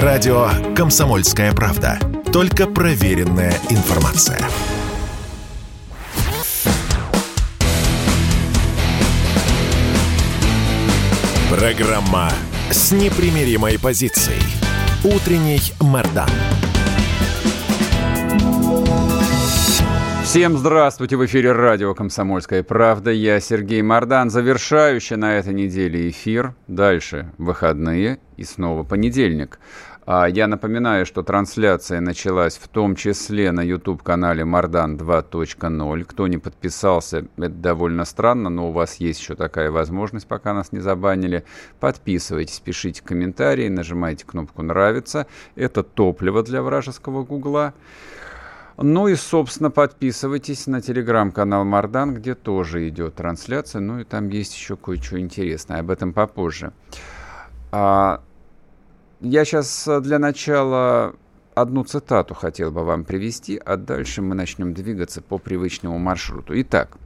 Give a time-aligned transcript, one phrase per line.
[0.00, 1.98] Радио «Комсомольская правда».
[2.32, 4.40] Только проверенная информация.
[11.50, 12.32] Программа
[12.70, 14.40] с непримиримой позицией.
[15.04, 16.30] Утренний Мордан.
[20.32, 21.18] Всем здравствуйте!
[21.18, 23.10] В эфире радио «Комсомольская правда».
[23.10, 26.54] Я Сергей Мордан, завершающий на этой неделе эфир.
[26.68, 29.58] Дальше выходные и снова понедельник.
[30.06, 36.04] А я напоминаю, что трансляция началась в том числе на YouTube-канале Мардан 2.0.
[36.04, 40.72] Кто не подписался, это довольно странно, но у вас есть еще такая возможность, пока нас
[40.72, 41.44] не забанили.
[41.78, 45.26] Подписывайтесь, пишите комментарии, нажимайте кнопку «Нравится».
[45.56, 47.74] Это топливо для вражеского гугла.
[48.76, 53.80] Ну и, собственно, подписывайтесь на телеграм-канал Мардан, где тоже идет трансляция.
[53.80, 55.80] Ну и там есть еще кое-что интересное.
[55.80, 56.72] Об этом попозже.
[57.70, 58.22] А,
[59.20, 61.14] я сейчас э, для начала
[61.54, 66.58] одну цитату хотел бы вам привести, а дальше мы начнем двигаться по привычному маршруту.
[66.60, 66.96] Итак,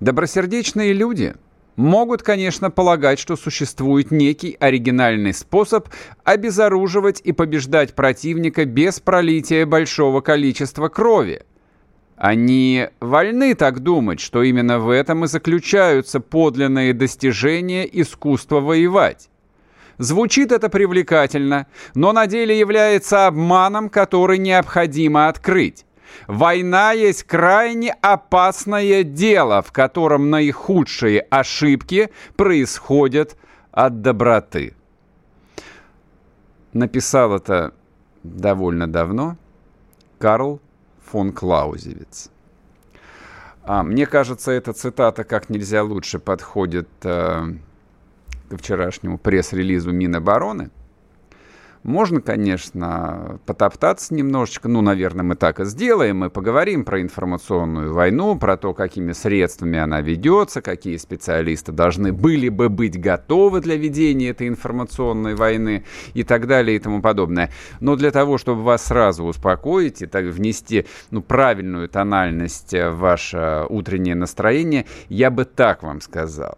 [0.00, 1.34] добросердечные люди
[1.76, 5.88] могут, конечно, полагать, что существует некий оригинальный способ
[6.24, 11.42] обезоруживать и побеждать противника без пролития большого количества крови.
[12.16, 19.28] Они вольны так думать, что именно в этом и заключаются подлинные достижения искусства воевать.
[19.98, 25.84] Звучит это привлекательно, но на деле является обманом, который необходимо открыть.
[26.26, 33.36] Война есть крайне опасное дело, в котором наихудшие ошибки происходят
[33.70, 34.74] от доброты.
[36.72, 37.72] Написал это
[38.22, 39.36] довольно давно
[40.18, 40.60] Карл
[41.04, 42.30] фон Клаузевиц.
[43.62, 47.42] А, мне кажется, эта цитата как нельзя лучше подходит э,
[48.50, 50.70] к вчерашнему пресс-релизу Минобороны.
[51.84, 58.38] Можно, конечно, потоптаться немножечко, ну, наверное, мы так и сделаем, мы поговорим про информационную войну,
[58.38, 64.30] про то, какими средствами она ведется, какие специалисты должны были бы быть готовы для ведения
[64.30, 67.52] этой информационной войны и так далее и тому подобное.
[67.80, 73.66] Но для того, чтобы вас сразу успокоить и так внести ну, правильную тональность в ваше
[73.68, 76.56] утреннее настроение, я бы так вам сказал.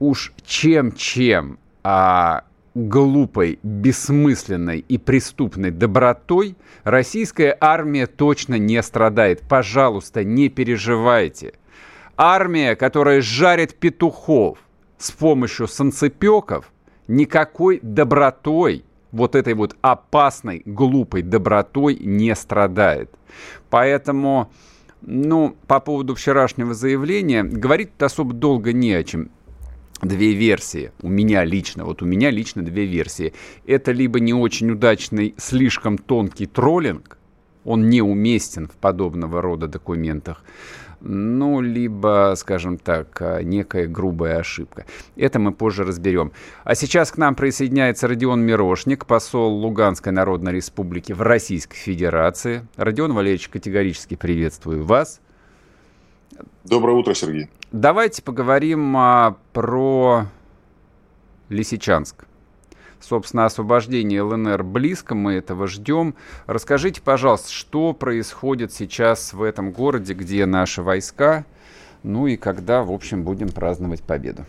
[0.00, 2.42] Уж чем-чем, а
[2.74, 9.42] глупой, бессмысленной и преступной добротой российская армия точно не страдает.
[9.48, 11.54] Пожалуйста, не переживайте.
[12.16, 14.58] Армия, которая жарит петухов
[14.98, 16.72] с помощью санцепеков,
[17.08, 23.10] никакой добротой, вот этой вот опасной, глупой добротой не страдает.
[23.68, 24.50] Поэтому,
[25.02, 29.30] ну, по поводу вчерашнего заявления, говорить особо долго не о чем
[30.02, 30.92] две версии.
[31.00, 33.32] У меня лично, вот у меня лично две версии.
[33.66, 37.18] Это либо не очень удачный, слишком тонкий троллинг,
[37.64, 40.42] он неуместен в подобного рода документах,
[41.04, 44.86] ну, либо, скажем так, некая грубая ошибка.
[45.16, 46.32] Это мы позже разберем.
[46.62, 52.66] А сейчас к нам присоединяется Родион Мирошник, посол Луганской Народной Республики в Российской Федерации.
[52.76, 55.20] Родион Валерьевич, категорически приветствую вас.
[56.64, 57.48] Доброе утро, Сергей.
[57.72, 60.26] Давайте поговорим а, про
[61.48, 62.26] Лисичанск.
[63.00, 66.14] Собственно, освобождение ЛНР близко, мы этого ждем.
[66.46, 71.44] Расскажите, пожалуйста, что происходит сейчас в этом городе, где наши войска,
[72.04, 74.44] ну и когда, в общем, будем праздновать победу?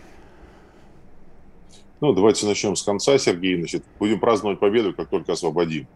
[1.99, 3.57] Ну, давайте начнем с конца, Сергей.
[3.57, 5.87] Значит, будем праздновать победу, как только освободим.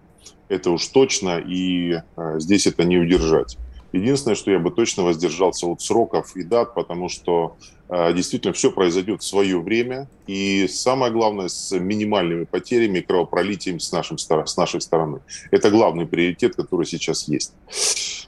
[0.47, 3.57] Это уж точно, и э, здесь это не удержать.
[3.93, 7.55] Единственное, что я бы точно воздержался от сроков и дат, потому что
[7.89, 10.09] э, действительно все произойдет в свое время.
[10.27, 15.21] И самое главное, с минимальными потерями, кровопролитием с, нашим, с нашей стороны.
[15.51, 17.53] Это главный приоритет, который сейчас есть.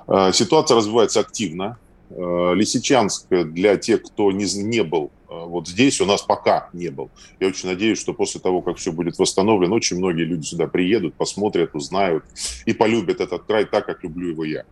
[0.07, 1.77] Э, ситуация развивается активно.
[2.09, 7.09] Э, Лисичанск для тех, кто не, не был вот здесь, у нас пока не был.
[7.39, 11.13] Я очень надеюсь, что после того, как все будет восстановлено, очень многие люди сюда приедут,
[11.13, 12.25] посмотрят, узнают
[12.65, 14.65] и полюбят этот край так, как люблю его я.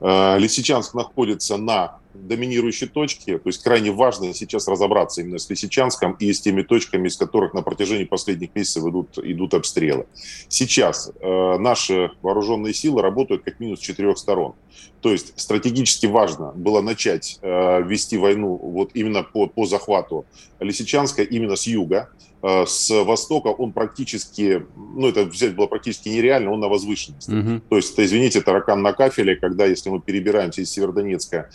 [0.00, 6.12] Э, Лисичанск находится на доминирующей точке, то есть крайне важно сейчас разобраться именно с Лисичанском
[6.12, 10.06] и с теми точками, из которых на протяжении последних месяцев идут, идут обстрелы.
[10.48, 14.54] Сейчас э, наши вооруженные силы работают как минимум с четырех сторон.
[15.00, 20.24] То есть стратегически важно было начать э, вести войну вот именно по, по захвату
[20.60, 22.10] Лисичанска именно с юга,
[22.42, 27.30] Э, с востока он практически, ну это взять было практически нереально, он на возвышенности.
[27.30, 27.60] Угу.
[27.70, 31.50] То есть, это, извините, таракан на кафеле, когда если мы перебираемся из Северодонецка,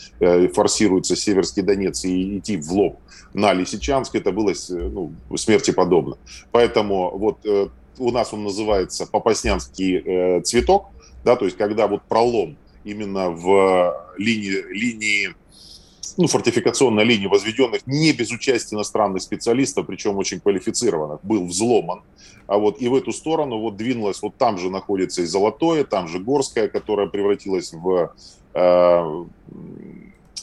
[0.47, 2.99] э, форсируется Северский Донец и идти в лоб
[3.33, 6.17] на Лисичанск, это было ну, смерти подобно.
[6.51, 7.39] Поэтому вот
[7.99, 10.87] у нас он называется Попаснянский э, цветок,
[11.23, 15.35] да, то есть когда вот пролом именно в линии, линии
[16.15, 22.01] ну, фортификационной линии возведенных не без участия иностранных специалистов, причем очень квалифицированных, был взломан.
[22.47, 26.07] А вот и в эту сторону вот двинулась, вот там же находится и Золотое, там
[26.07, 28.13] же Горская, которая превратилась в
[28.53, 29.25] э,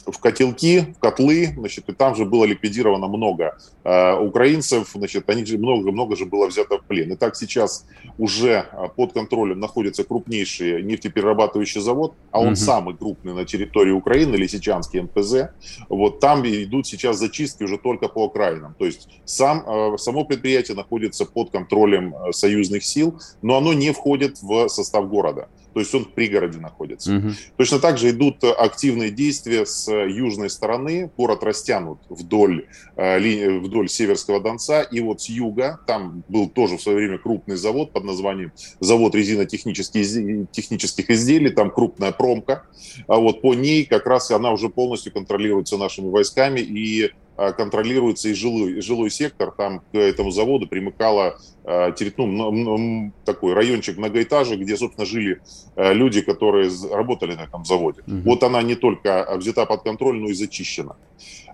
[0.05, 5.45] в котелки, в котлы, значит, и там же было ликвидировано много э, украинцев, значит, они
[5.45, 7.13] же много, много же было взято в плен.
[7.13, 7.85] И так сейчас
[8.17, 12.55] уже э, под контролем находится крупнейший нефтеперерабатывающий завод, а он угу.
[12.55, 15.51] самый крупный на территории Украины, Лисичанский МПЗ.
[15.89, 18.75] Вот там идут сейчас зачистки уже только по окраинам.
[18.77, 23.91] То есть сам, э, само предприятие находится под контролем э, союзных сил, но оно не
[23.91, 27.17] входит в состав города то есть он в пригороде находится.
[27.17, 27.27] Угу.
[27.57, 34.39] Точно так же идут активные действия с южной стороны, город растянут вдоль, э, вдоль Северского
[34.39, 38.53] Донца, и вот с юга, там был тоже в свое время крупный завод под названием
[38.79, 42.63] завод резинотехнических технических изделий, там крупная промка,
[43.07, 48.29] а вот по ней как раз она уже полностью контролируется нашими войсками, и Э, контролируется
[48.29, 49.51] и жилой, и жилой сектор.
[49.51, 55.41] Там к этому заводу примыкало э, ну, такой райончик многоэтажек, где, собственно, жили
[55.75, 58.01] э, люди, которые работали на этом заводе.
[58.07, 58.21] Угу.
[58.25, 60.95] Вот она не только взята под контроль, но и зачищена.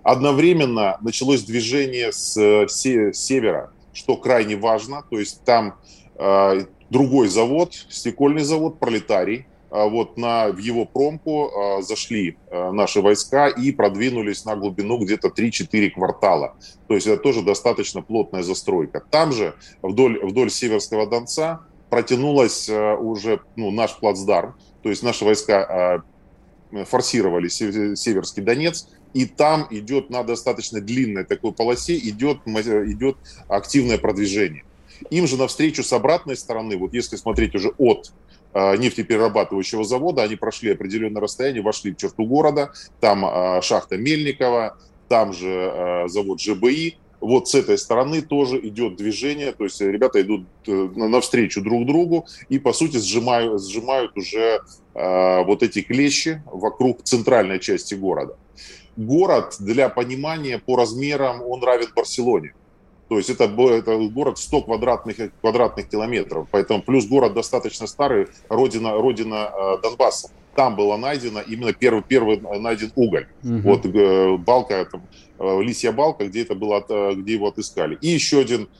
[0.02, 5.04] Одновременно началось движение с севера, что крайне важно.
[5.10, 5.74] То есть там
[6.90, 13.00] другой завод, стекольный завод, пролетарий, а вот на, в его промку а, зашли а, наши
[13.00, 16.56] войска и продвинулись на глубину где-то 3-4 квартала.
[16.88, 19.02] То есть это тоже достаточно плотная застройка.
[19.10, 26.02] Там же вдоль, вдоль Северского Донца протянулась уже ну, наш плацдарм, то есть наши войска
[26.86, 33.16] форсировали Северский Донец, и там идет на достаточно длинной такой полосе идет, идет
[33.46, 34.64] активное продвижение.
[35.10, 38.21] Им же навстречу с обратной стороны, вот если смотреть уже от Э,
[38.54, 40.22] нефтеперерабатывающего завода.
[40.22, 42.72] Они прошли определенное расстояние, вошли в черту города.
[43.00, 44.76] Там э, шахта Мельникова,
[45.08, 46.98] там же э, завод ЖБИ.
[47.20, 52.58] Вот с этой стороны тоже идет движение, то есть ребята идут навстречу друг другу и,
[52.58, 54.60] по сути, сжимают, сжимают уже
[54.92, 58.36] вот эти клещи вокруг центральной части города.
[58.96, 62.54] Город, для понимания, по размерам он равен Барселоне.
[63.12, 66.48] То есть это, это город 100 квадратных, квадратных километров.
[66.50, 70.30] Поэтому плюс город достаточно старый, родина, родина э, Донбасса.
[70.54, 73.26] Там было найдено именно первый, первый найден уголь.
[73.44, 73.58] Угу.
[73.64, 75.02] Вот э, балка, там,
[75.40, 76.82] э, лисья балка, где, это было,
[77.14, 77.98] где его отыскали.
[78.00, 78.70] И еще один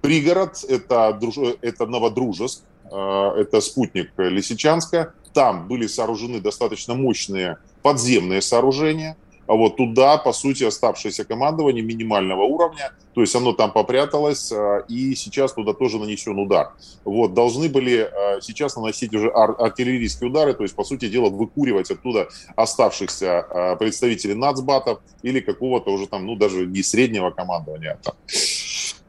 [0.00, 1.20] пригород, это,
[1.60, 5.12] это Новодружеск, это спутник Лисичанска.
[5.34, 12.42] Там были сооружены достаточно мощные подземные сооружения– а вот туда, по сути, оставшееся командование минимального
[12.42, 16.72] уровня, то есть оно там попряталось, а, и сейчас туда тоже нанесен удар.
[17.04, 21.28] Вот, должны были а, сейчас наносить уже ар- артиллерийские удары, то есть, по сути дела,
[21.28, 27.98] выкуривать оттуда оставшихся а, представителей нацбатов или какого-то уже там, ну, даже не среднего командования,
[28.00, 28.14] а там,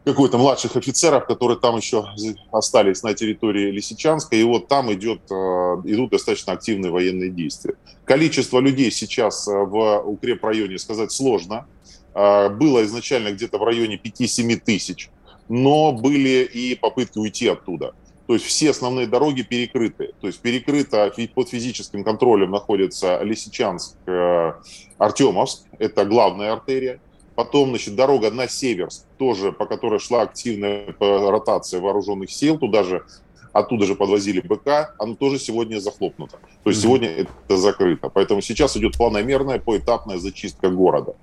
[0.05, 2.05] какой-то младших офицеров, которые там еще
[2.51, 5.33] остались на территории Лисичанска, и вот там идет, э,
[5.85, 7.75] идут достаточно активные военные действия.
[8.03, 11.67] Количество людей сейчас э, в укрепрайоне сказать сложно.
[12.13, 15.09] Э, было изначально где-то в районе 5-7 тысяч,
[15.47, 17.93] но были и попытки уйти оттуда.
[18.27, 20.13] То есть все основные дороги перекрыты.
[20.19, 23.97] То есть перекрыто под физическим контролем находится Лисичанск,
[24.97, 27.01] Артемовск, это главная артерия.
[27.35, 33.03] Потом, значит, дорога на север, тоже, по которой шла активная ротация вооруженных сил, туда же,
[33.53, 36.37] оттуда же подвозили БК, она тоже сегодня захлопнута.
[36.63, 36.83] То есть mm-hmm.
[36.83, 38.09] сегодня это закрыто.
[38.09, 41.15] Поэтому сейчас идет планомерная, поэтапная зачистка города.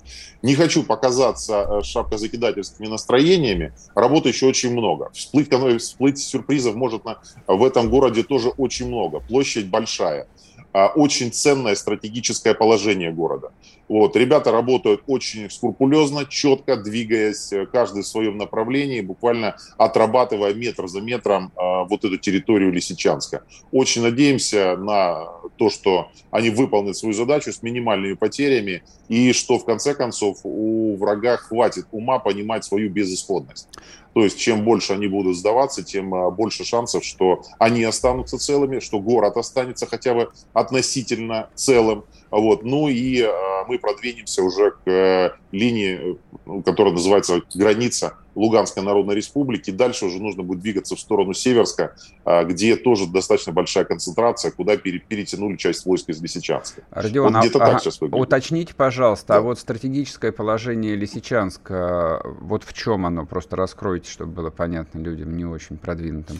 [0.43, 3.73] Не хочу показаться э, шапкозакидательскими настроениями.
[3.95, 5.11] Работы еще очень много.
[5.13, 5.49] Всплыть,
[5.81, 9.21] всплыть сюрпризов может на, в этом городе тоже очень много.
[9.21, 10.27] Площадь большая.
[10.73, 13.53] А, очень ценное стратегическое положение города.
[13.89, 20.87] Вот, ребята работают очень скрупулезно, четко двигаясь, э, каждый в своем направлении, буквально отрабатывая метр
[20.87, 23.43] за метром э, вот эту территорию Лисичанска.
[23.73, 29.65] Очень надеемся на то, что они выполнят свою задачу с минимальными потерями и что в
[29.65, 33.69] конце концов у врага хватит ума понимать свою безысходность.
[34.15, 38.81] То есть чем больше они будут сдаваться, тем а, больше шансов, что они останутся целыми,
[38.81, 42.05] что город останется хотя бы относительно целым.
[42.31, 42.63] Вот.
[42.63, 43.27] Ну и
[43.69, 46.19] мы продвинемся уже к линии,
[46.65, 49.71] которая называется граница Луганской Народной Республики.
[49.71, 51.97] Дальше уже нужно будет двигаться в сторону Северска,
[52.45, 56.83] где тоже достаточно большая концентрация, куда перетянули часть войск из Лисичанска.
[56.91, 58.27] Родион, вот где-то а, так выглядит.
[58.27, 59.39] Уточните, пожалуйста, а да.
[59.39, 63.27] а вот стратегическое положение Лисичанска, вот в чем оно?
[63.27, 66.39] Просто раскройте, чтобы было понятно людям не очень продвинутым.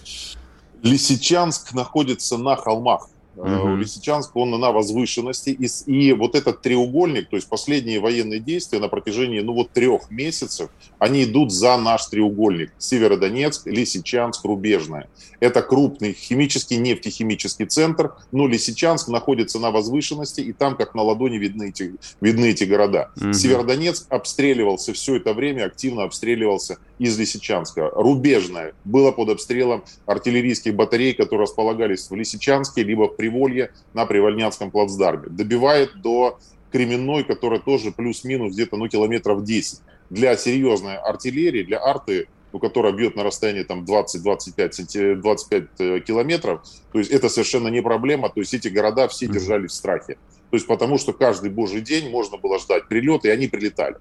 [0.83, 3.09] Лисичанск находится на холмах
[3.41, 3.77] Угу.
[3.77, 5.51] Лисичанск, он на возвышенности.
[5.51, 10.11] И, и вот этот треугольник, то есть последние военные действия на протяжении, ну вот трех
[10.11, 12.73] месяцев, они идут за наш треугольник.
[12.79, 15.09] Северодонецк, Лисичанск, Рубежная.
[15.41, 21.39] Это крупный химический, нефтехимический центр, но Лисичанск находится на возвышенности, и там как на ладони
[21.39, 23.11] видны эти, видны эти города.
[23.17, 23.33] Угу.
[23.33, 27.91] Северодонецк обстреливался все это время, активно обстреливался из Лисичанска.
[27.95, 34.71] Рубежная была под обстрелом артиллерийских батарей, которые располагались в Лисичанске, либо в Приволье на Привольнянском
[34.71, 35.29] плацдарме.
[35.29, 36.39] Добивает до
[36.73, 39.81] Кременной, которая тоже плюс-минус где-то ну, километров 10.
[40.11, 46.63] Для серьезной артиллерии, для арты, ну, которая бьет на расстоянии там 20-25 25 э, километров,
[46.93, 48.29] то есть это совершенно не проблема.
[48.29, 50.17] То есть эти города все держали в страхе.
[50.51, 53.97] То есть потому что каждый божий день можно было ждать прилет, и они прилетали.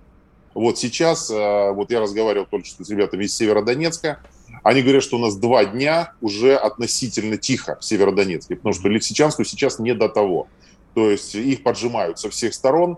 [0.54, 4.20] Вот сейчас, э, вот я разговаривал только что с ребятами из Северодонецка,
[4.64, 9.44] они говорят, что у нас два дня уже относительно тихо в Северодонецке, потому что Лисичанску
[9.44, 10.48] сейчас не до того.
[10.96, 12.98] То есть их поджимают со всех сторон,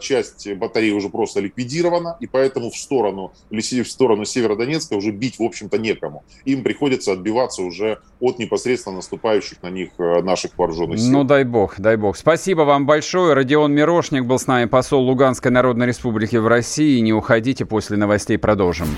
[0.00, 5.42] часть батареи уже просто ликвидирована, и поэтому в сторону, в сторону Северодонецка уже бить, в
[5.42, 6.24] общем-то, некому.
[6.44, 11.12] Им приходится отбиваться уже от непосредственно наступающих на них э, наших вооруженных сил.
[11.12, 12.16] Ну, дай бог, дай бог.
[12.16, 13.34] Спасибо вам большое.
[13.34, 17.00] Родион Мирошник был с нами, посол Луганской Народной Республики в России.
[17.00, 18.88] Не уходите, после новостей продолжим.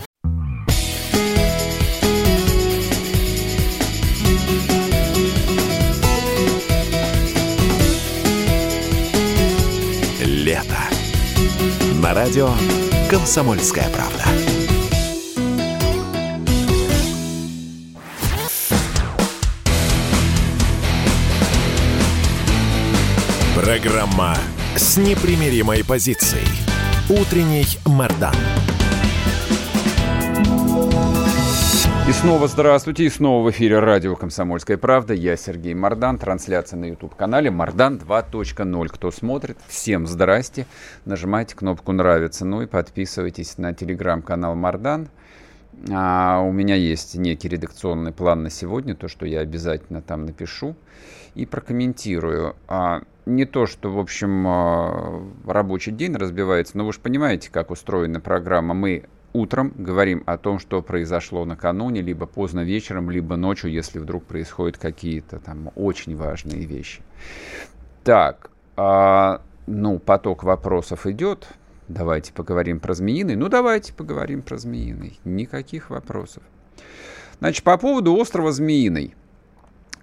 [12.11, 12.51] На радио
[13.09, 14.25] «Комсомольская правда».
[23.55, 24.37] Программа
[24.75, 26.47] с непримиримой позицией.
[27.09, 28.35] Утренний Мордан.
[32.11, 35.15] И снова здравствуйте, и снова в эфире радио «Комсомольская правда».
[35.15, 38.89] Я Сергей Мордан, трансляция на YouTube-канале «Мордан 2.0».
[38.89, 40.67] Кто смотрит, всем здрасте.
[41.05, 45.09] Нажимайте кнопку «Нравится», ну и подписывайтесь на телеграм-канал «Мордан».
[45.89, 50.75] А, у меня есть некий редакционный план на сегодня, то, что я обязательно там напишу
[51.37, 52.57] и прокомментирую.
[52.67, 57.71] А, не то, что, в общем, а, рабочий день разбивается, но вы же понимаете, как
[57.71, 58.75] устроена программа.
[58.75, 64.25] Мы утром говорим о том, что произошло накануне, либо поздно вечером, либо ночью, если вдруг
[64.25, 67.03] происходят какие-то там очень важные вещи.
[68.05, 71.49] Так, а, ну, поток вопросов идет.
[71.89, 73.37] Давайте поговорим про змеиный.
[73.37, 75.19] Ну, давайте поговорим про змеиный.
[75.25, 76.43] Никаких вопросов.
[77.41, 79.15] Значит, по поводу острова Змеиный.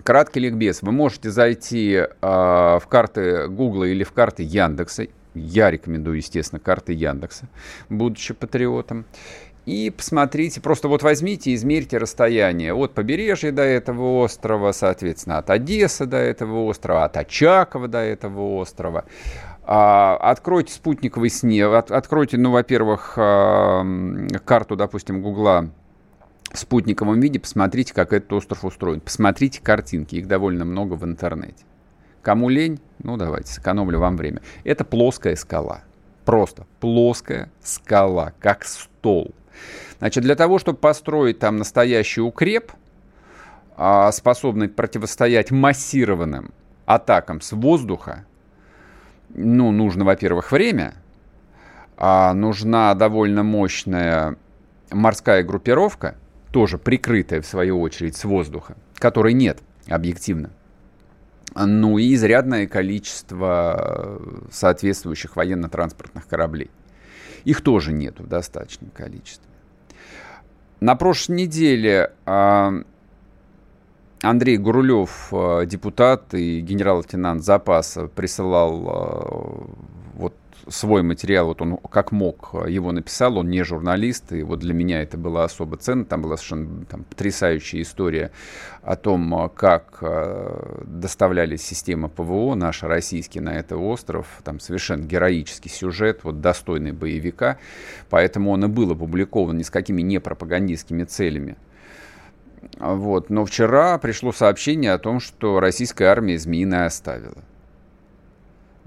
[0.03, 0.81] Краткий ликбез.
[0.81, 5.07] Вы можете зайти э, в карты Гугла или в карты Яндекса
[5.37, 7.47] я рекомендую, естественно, карты Яндекса,
[7.89, 9.05] будучи патриотом.
[9.65, 16.05] И посмотрите, просто вот возьмите измерьте расстояние от побережья до этого острова, соответственно, от Одессы
[16.05, 19.03] до этого острова, от Очакова до этого острова.
[19.63, 25.69] А, откройте спутниковый снег, от, откройте, ну, во-первых, карту, допустим, Гугла
[26.53, 29.01] в спутниковом виде, посмотрите, как этот остров устроен.
[29.01, 31.65] Посмотрите картинки, их довольно много в интернете.
[32.21, 32.79] Кому лень?
[33.03, 34.41] Ну, давайте, сэкономлю вам время.
[34.63, 35.81] Это плоская скала.
[36.25, 39.33] Просто плоская скала, как стол.
[39.99, 42.71] Значит, для того, чтобы построить там настоящий укреп,
[43.75, 46.51] а, способный противостоять массированным
[46.85, 48.25] атакам с воздуха,
[49.29, 50.95] ну, нужно, во-первых, время,
[51.97, 54.37] а нужна довольно мощная
[54.91, 56.15] морская группировка,
[56.51, 60.51] тоже прикрытая, в свою очередь, с воздуха, которой нет объективно
[61.55, 66.69] ну и изрядное количество соответствующих военно-транспортных кораблей.
[67.45, 69.47] Их тоже нет в достаточном количестве.
[70.79, 72.71] На прошлой неделе а,
[74.21, 79.67] Андрей Гурулев, а, депутат и генерал-лейтенант запаса, присылал
[80.69, 85.01] свой материал, вот он как мог его написал, он не журналист, и вот для меня
[85.01, 88.31] это было особо ценно, там была совершенно там, потрясающая история
[88.81, 95.69] о том, как э, доставляли системы ПВО наши российские на этот остров, там совершенно героический
[95.69, 97.57] сюжет, вот достойный боевика,
[98.09, 101.57] поэтому он и был опубликован ни с какими не пропагандистскими целями.
[102.79, 103.29] Вот.
[103.29, 107.43] Но вчера пришло сообщение о том, что российская армия Змеиное оставила.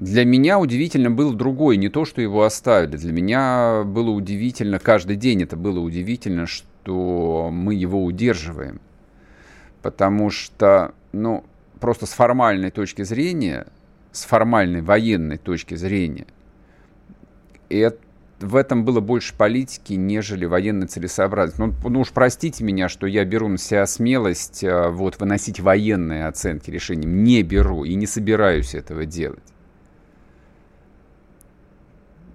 [0.00, 2.96] Для меня удивительно было другое, не то, что его оставили.
[2.96, 8.80] Для меня было удивительно, каждый день это было удивительно, что мы его удерживаем.
[9.82, 11.44] Потому что, ну,
[11.80, 13.66] просто с формальной точки зрения,
[14.10, 16.26] с формальной военной точки зрения,
[17.68, 17.98] это
[18.40, 21.60] в этом было больше политики, нежели военной целесообразности.
[21.60, 26.26] Ну, ну уж простите меня, что я беру на себя смелость э, вот, выносить военные
[26.26, 27.22] оценки решениям.
[27.22, 29.44] Не беру и не собираюсь этого делать.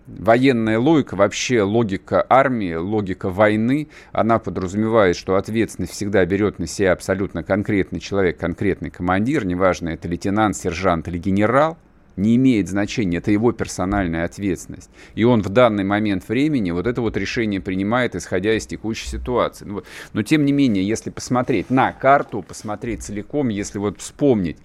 [0.08, 6.92] Военная логика, вообще логика армии, логика войны, она подразумевает, что ответственность всегда берет на себя
[6.92, 11.78] абсолютно конкретный человек, конкретный командир, неважно, это лейтенант, сержант или генерал–
[12.16, 14.90] не имеет значения, это его персональная ответственность.
[15.16, 19.66] И он в данный момент времени вот это вот решение принимает, исходя из текущей ситуации.
[19.66, 24.58] Ну, но тем не менее, если посмотреть на карту, посмотреть целиком, если вот вспомнить,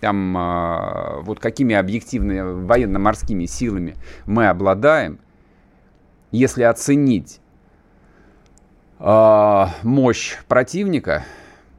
[0.00, 3.96] там, э, вот какими объективными военно-морскими силами
[4.26, 5.18] мы обладаем,
[6.30, 7.40] если оценить
[8.98, 11.24] э, мощь противника,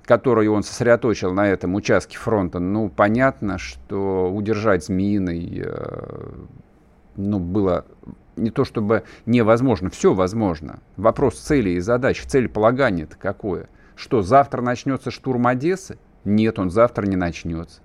[0.10, 6.32] который он сосредоточил на этом участке фронта, ну, понятно, что удержать Змеиный, э,
[7.16, 7.86] ну, было
[8.36, 10.80] не то чтобы невозможно, все возможно.
[10.98, 13.70] Вопрос цели и задач, целеполагание-то какое?
[13.96, 16.00] Что, завтра начнется штурм Одессы?
[16.25, 17.82] Нет, он завтра не начнется.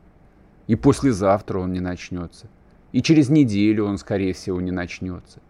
[0.67, 2.47] И послезавтра он не начнется.
[2.93, 5.41] И через неделю он, скорее всего, не начнется.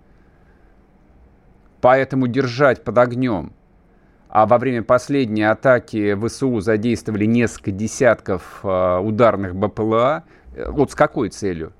[1.80, 3.52] Поэтому держать под огнем–
[4.34, 10.24] а во время последней атаки ВСУ задействовали несколько десятков э, ударных БПЛА.
[10.56, 11.72] Э, вот с какой целью?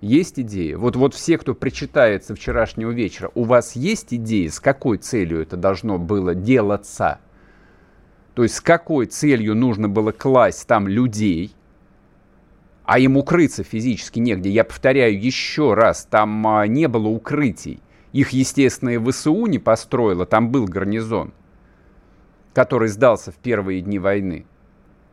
[0.00, 0.72] Есть идеи?
[0.72, 5.58] Вот, вот все, кто причитается вчерашнего вечера, у вас есть идеи, с какой целью это
[5.58, 7.18] должно было делаться?
[8.32, 11.52] То есть с какой целью нужно было класть там людей,
[12.86, 14.48] а им укрыться физически негде.
[14.48, 17.82] Я повторяю еще раз, там а, не было укрытий.
[18.14, 21.34] Их, естественно, ВСУ не построило, там был гарнизон
[22.58, 24.44] который сдался в первые дни войны.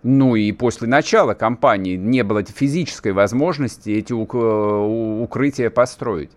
[0.01, 6.31] Ну и после начала кампании не было физической возможности эти укрытия построить.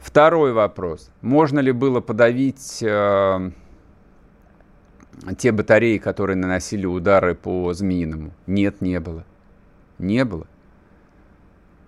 [0.00, 1.12] Второй вопрос.
[1.20, 3.50] Можно ли было подавить э,
[5.38, 8.32] те батареи, которые наносили удары по Змеиному?
[8.48, 9.24] Нет, не было.
[9.98, 10.48] Не было.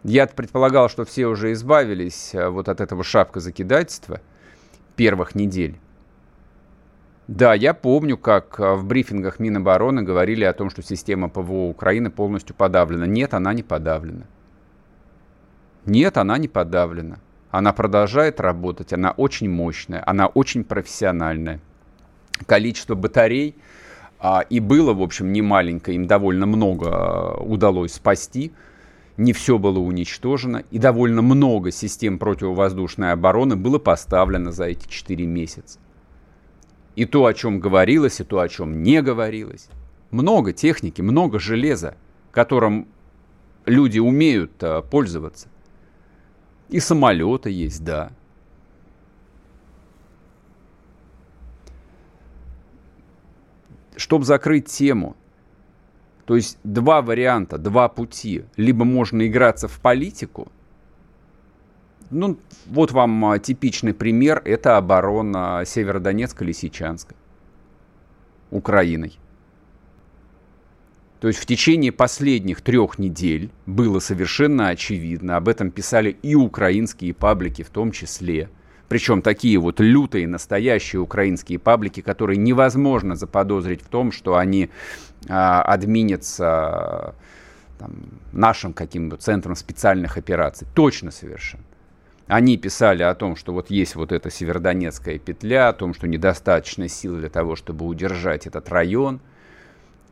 [0.05, 4.21] Я предполагал, что все уже избавились э, вот от этого шапка закидательства
[4.95, 5.81] первых недель.
[7.27, 12.11] Да, я помню, как а, в брифингах Минобороны говорили о том, что система ПВО Украины
[12.11, 13.07] полностью подавлена.
[13.07, 14.27] Нет, она не подавлена.
[15.87, 17.19] Нет, она не подавлена.
[17.51, 21.61] Она продолжает работать, она очень мощная, она очень профессиональная.
[22.47, 23.57] Количество батарей
[24.19, 28.53] а, и было, в общем, не маленькое, им довольно много а, удалось спасти.
[29.17, 35.25] Не все было уничтожено, и довольно много систем противовоздушной обороны было поставлено за эти 4
[35.25, 35.79] месяца
[36.97, 39.69] и то, о чем говорилось, и то, о чем не говорилось.
[40.11, 41.97] Много техники, много железа,
[42.31, 42.87] которым
[43.67, 45.49] люди умеют а, пользоваться.
[46.69, 48.13] И самолеты есть, да.
[53.97, 55.17] Чтобы закрыть тему,
[56.27, 58.45] то есть два варианта, два пути.
[58.57, 60.49] Либо можно играться в политику–
[62.11, 64.43] ну, вот вам а, типичный пример.
[64.45, 67.15] Это оборона Северодонецка, Лисичанска.
[68.51, 69.19] Украиной.
[71.21, 77.15] То есть в течение последних трех недель было совершенно очевидно, об этом писали и украинские
[77.15, 78.51] паблики в том числе,
[78.89, 84.69] причем такие вот лютые, настоящие украинские паблики, которые невозможно заподозрить в том, что они
[85.29, 87.15] а, админятся
[87.79, 87.93] там,
[88.33, 90.69] нашим каким-то центром специальных операций.
[90.75, 91.65] Точно совершенно.
[92.27, 96.89] Они писали о том, что вот есть вот эта северодонецкая петля, о том, что недостаточно
[96.89, 99.21] сил для того, чтобы удержать этот район,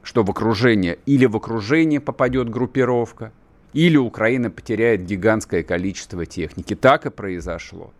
[0.02, 3.32] что в окружение или в окружение попадет группировка,
[3.72, 6.74] или Украина потеряет гигантское количество техники.
[6.74, 7.94] Так и произошло.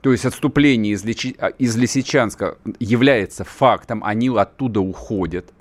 [0.00, 1.36] То есть отступление из, Личи...
[1.38, 5.52] А, из Лисичанска является фактом, они оттуда уходят.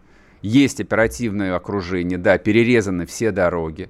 [0.41, 3.89] Есть оперативное окружение, да, перерезаны все дороги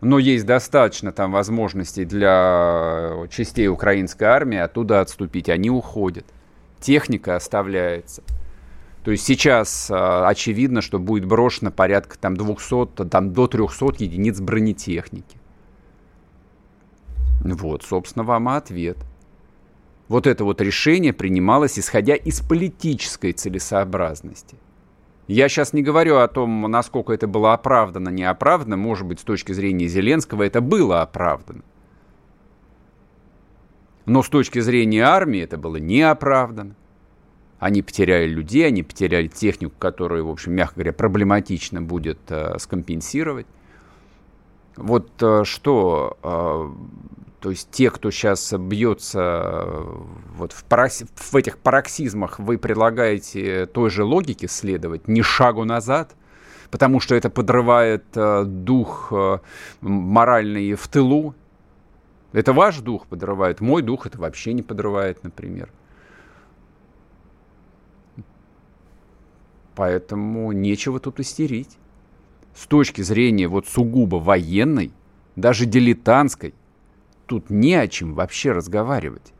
[0.00, 5.48] но есть достаточно там возможностей для э, частей украинской армии оттуда отступить.
[5.48, 6.24] Они уходят.
[6.80, 8.22] Техника оставляется.
[9.04, 14.40] То есть сейчас э, очевидно, что будет брошено порядка там 200, там до 300 единиц
[14.40, 15.38] бронетехники.
[17.42, 18.98] Вот, собственно, вам и ответ.
[20.08, 24.56] Вот это вот решение принималось исходя из политической целесообразности.
[25.30, 28.76] Я сейчас не говорю о том, насколько это было оправдано, неоправдано.
[28.76, 31.62] Может быть, с точки зрения Зеленского это было оправдано.
[34.06, 36.74] Но с точки зрения армии это было неоправдано.
[37.60, 43.46] Они потеряли людей, они потеряли технику, которую, в общем, мягко говоря, проблематично будет э, скомпенсировать.
[44.74, 46.70] Вот э, что, э,
[47.40, 49.96] то есть те, кто сейчас бьется э,
[50.34, 51.04] вот в, паракс...
[51.14, 56.14] в этих пароксизмах, вы предлагаете той же логике следовать, не шагу назад,
[56.70, 59.38] потому что это подрывает э, дух э,
[59.80, 61.34] моральный в тылу.
[62.32, 65.70] Это ваш дух подрывает, мой дух это вообще не подрывает, например.
[69.74, 71.78] Поэтому нечего тут истерить.
[72.54, 74.92] С точки зрения вот сугубо военной,
[75.36, 76.52] даже дилетантской,
[77.30, 79.32] тут не о чем вообще разговаривать.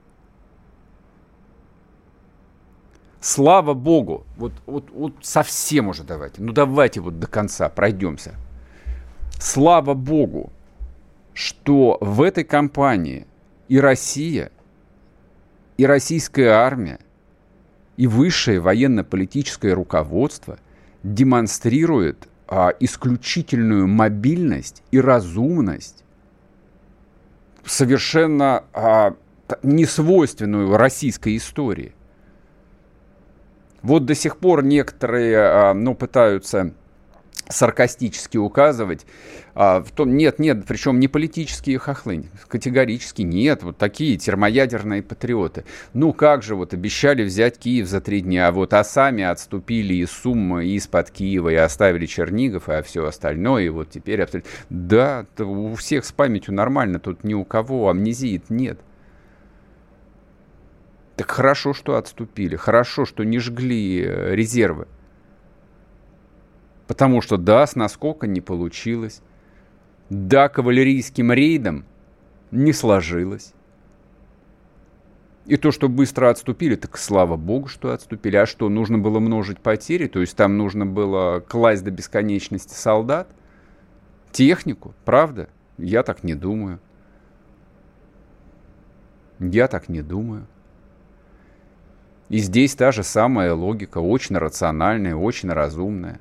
[3.21, 8.37] Слава Богу, вот, вот, вот совсем уже давайте, ну давайте вот до конца пройдемся.
[9.41, 10.53] Слава Богу,
[11.35, 13.27] что в этой кампании
[13.67, 14.53] и Россия,
[15.77, 17.01] и российская армия,
[17.97, 20.61] и высшее военно-политическое руководство
[21.03, 26.05] демонстрирует а, исключительную мобильность и разумность,
[27.65, 29.15] совершенно а,
[29.63, 31.95] несвойственную российской истории.
[33.83, 36.75] Вот до сих пор некоторые а, ну, пытаются
[37.51, 39.05] саркастически указывать.
[39.55, 45.65] А, в том, нет, нет, причем не политические хохлы, категорически нет, вот такие термоядерные патриоты.
[45.93, 49.95] Ну как же, вот обещали взять Киев за три дня, а вот а сами отступили
[49.95, 54.21] из Суммы, из-под Киева и оставили Чернигов, а все остальное, и вот теперь...
[54.69, 58.79] Да, у всех с памятью нормально, тут ни у кого амнезии нет.
[61.17, 64.87] Так хорошо, что отступили, хорошо, что не жгли э, резервы.
[66.91, 69.23] Потому что да, с наскока не получилось.
[70.09, 71.85] Да, кавалерийским рейдом
[72.51, 73.55] не сложилось.
[75.47, 78.35] И то, что быстро отступили, так слава богу, что отступили.
[78.35, 80.09] А что, нужно было множить потери?
[80.09, 83.29] То есть там нужно было класть до бесконечности солдат?
[84.33, 85.49] Технику, правда?
[85.79, 86.81] Я так не думаю.
[89.39, 90.45] Я так не думаю.
[92.31, 96.19] И здесь та же самая логика, очень рациональная, очень разумная.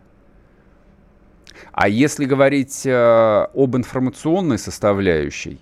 [1.71, 5.59] А если говорить э, об информационной составляющей,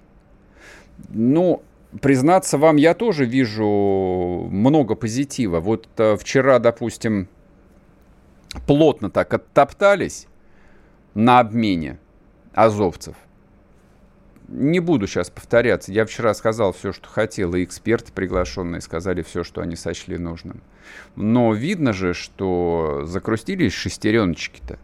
[1.09, 1.63] ну,
[2.01, 5.59] признаться вам, я тоже вижу много позитива.
[5.59, 7.27] Вот э, вчера, допустим,
[8.65, 10.27] плотно так оттоптались
[11.13, 11.99] на обмене
[12.53, 13.15] азовцев.
[14.47, 15.91] Не буду сейчас повторяться.
[15.91, 20.61] Я вчера сказал все, что хотел, и эксперты приглашенные сказали все, что они сочли нужным.
[21.17, 24.79] Но видно же, что закрустились шестереночки-то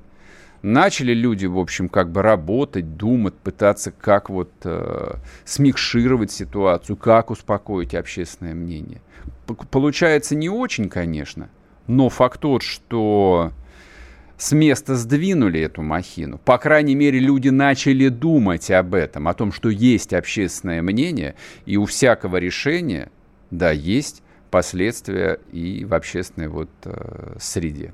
[0.64, 7.30] начали люди, в общем, как бы работать, думать, пытаться как вот э, смикшировать ситуацию, как
[7.30, 9.02] успокоить общественное мнение.
[9.46, 11.50] П получается не очень, конечно,
[11.86, 13.52] но факт тот, что
[14.38, 16.38] с места сдвинули эту махину.
[16.38, 21.78] По крайней мере, люди начали думать об этом, о том, что есть общественное мнение, и
[21.78, 23.12] у всякого решения,
[23.52, 27.94] да, есть последствия и в общественной вот э, среде.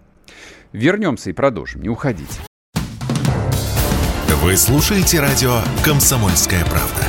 [0.72, 2.49] Вернемся и продолжим, не уходите.
[4.42, 7.04] Вы слушаете радио «Комсомольская правда».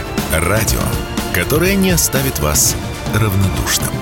[0.48, 0.80] Радио,
[1.32, 2.74] которое не оставит вас
[3.14, 3.94] равнодушным.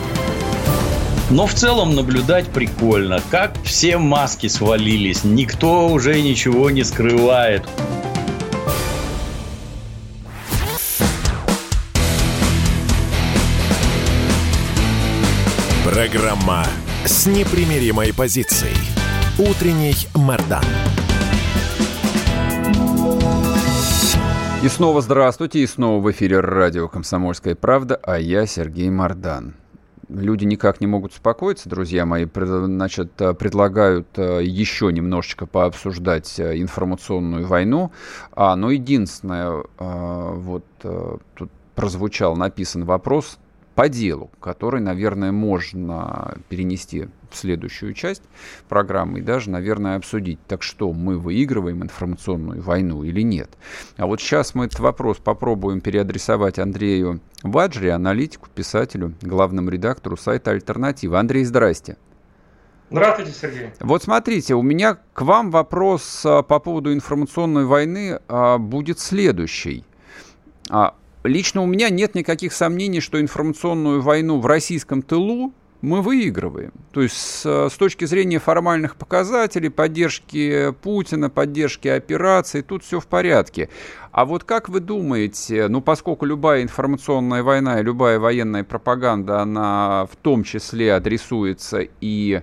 [1.29, 7.69] Но в целом наблюдать прикольно, как все маски свалились, никто уже ничего не скрывает.
[15.85, 16.67] Программа
[17.05, 18.75] с непримиримой позицией.
[19.37, 20.65] Утренний Мордан.
[24.61, 29.55] И снова здравствуйте, и снова в эфире радио «Комсомольская правда», а я Сергей Мордан.
[30.09, 36.61] Люди никак не могут успокоиться, друзья мои, значит, э, предлагают э, еще немножечко пообсуждать э,
[36.61, 37.93] информационную войну,
[38.33, 43.39] а, но единственное, вот тут прозвучал, написан вопрос,
[43.77, 48.23] по делу, который, наверное, можно перенести следующую часть
[48.69, 53.51] программы и даже, наверное, обсудить, так что мы выигрываем информационную войну или нет.
[53.97, 60.51] А вот сейчас мы этот вопрос попробуем переадресовать Андрею Ваджри, аналитику, писателю, главному редактору сайта
[60.53, 61.19] «Альтернатива».
[61.19, 61.97] Андрей, здрасте.
[62.91, 63.71] Здравствуйте, Сергей.
[63.81, 69.85] Вот смотрите, у меня к вам вопрос а, по поводу информационной войны а, будет следующий.
[70.71, 76.73] А, Лично у меня нет никаких сомнений, что информационную войну в российском тылу мы выигрываем.
[76.93, 83.07] То есть с, с точки зрения формальных показателей, поддержки Путина, поддержки операций, тут все в
[83.07, 83.69] порядке.
[84.11, 90.09] А вот как вы думаете, ну поскольку любая информационная война и любая военная пропаганда, она
[90.11, 92.43] в том числе адресуется и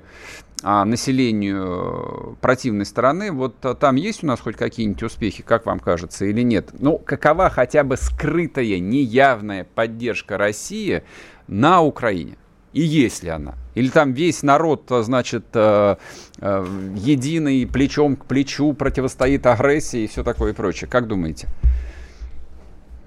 [0.63, 6.25] а, населению противной стороны, вот там есть у нас хоть какие-нибудь успехи, как вам кажется,
[6.25, 6.69] или нет?
[6.79, 11.03] Ну, какова хотя бы скрытая, неявная поддержка России
[11.47, 12.37] на Украине?
[12.75, 13.53] И есть ли она?
[13.73, 15.95] Или там весь народ, значит, э,
[16.41, 16.65] э,
[16.97, 20.89] единый, плечом к плечу противостоит агрессии и все такое и прочее?
[20.89, 21.47] Как думаете?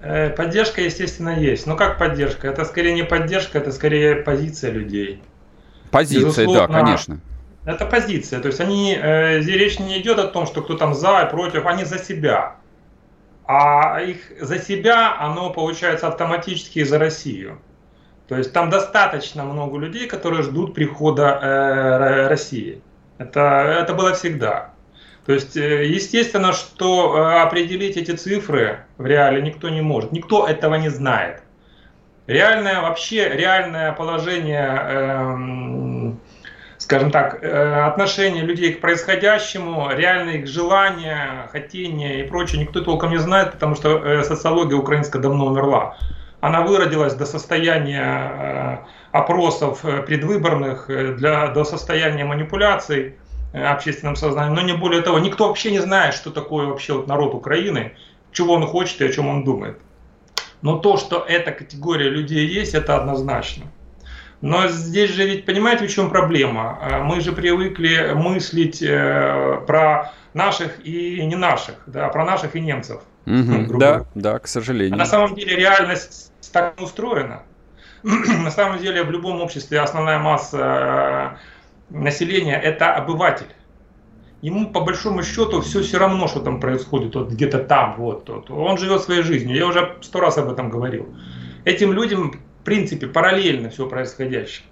[0.01, 1.67] Э, поддержка, естественно, есть.
[1.67, 2.47] Но как поддержка?
[2.47, 5.21] Это скорее не поддержка, это скорее позиция людей.
[5.91, 7.19] Позиция, Безусловно, да, конечно.
[7.63, 8.39] Это позиция.
[8.39, 11.67] То есть они, э, речь не идет о том, что кто там за и против,
[11.67, 12.55] они за себя.
[13.45, 17.59] А их за себя, оно получается автоматически за Россию.
[18.29, 22.79] То есть там достаточно много людей, которые ждут прихода э, России.
[23.17, 23.41] Это,
[23.81, 24.69] это было всегда.
[25.25, 30.11] То есть, э, естественно, что э, определить эти цифры в реале никто не может.
[30.11, 31.41] Никто этого не знает.
[32.27, 36.11] Реальное, вообще реальное положение, э,
[36.77, 43.09] скажем так, э, отношение людей к происходящему, реальные их желания, хотения и прочее, никто толком
[43.09, 45.97] не знает, потому что э, социология украинская давно умерла
[46.41, 48.77] она выродилась до состояния э,
[49.11, 53.15] опросов э, предвыборных, э, для, до состояния манипуляций
[53.51, 55.17] общественным сознанием, но не более того.
[55.17, 57.93] Никто вообще не знает, что такое вообще вот народ Украины,
[58.31, 59.79] чего он хочет и о чем он думает.
[60.61, 63.65] Но то, что эта категория людей есть, это однозначно.
[64.41, 67.01] Но здесь же ведь, понимаете, в чем проблема?
[67.03, 68.81] Мы же привыкли мыслить
[69.65, 73.01] про наших и не наших, да, про наших и немцев.
[73.29, 74.95] Угу, да, да, к сожалению.
[74.95, 77.43] А на самом деле реальность так устроена.
[78.03, 81.37] на самом деле в любом обществе основная масса
[81.91, 83.53] э, населения это обыватель.
[84.41, 88.49] Ему по большому счету все все равно, что там происходит, вот где-то там, вот, вот.
[88.49, 89.55] Он живет своей жизнью.
[89.55, 91.13] Я уже сто раз об этом говорил.
[91.65, 94.65] Этим людям, в принципе, параллельно все происходящее.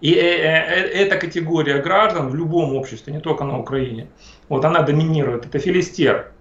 [0.00, 4.06] И э, э, эта категория граждан в любом обществе, не только на Украине,
[4.48, 5.44] вот она доминирует.
[5.44, 6.32] Это филистер.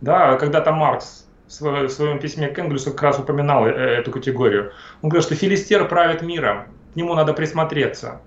[0.00, 4.72] Да, когда-то Маркс в своем письме к Энгельсу как раз упоминал э, эту категорию.
[5.02, 8.20] Он говорит, что филистер правит миром, к нему надо присмотреться.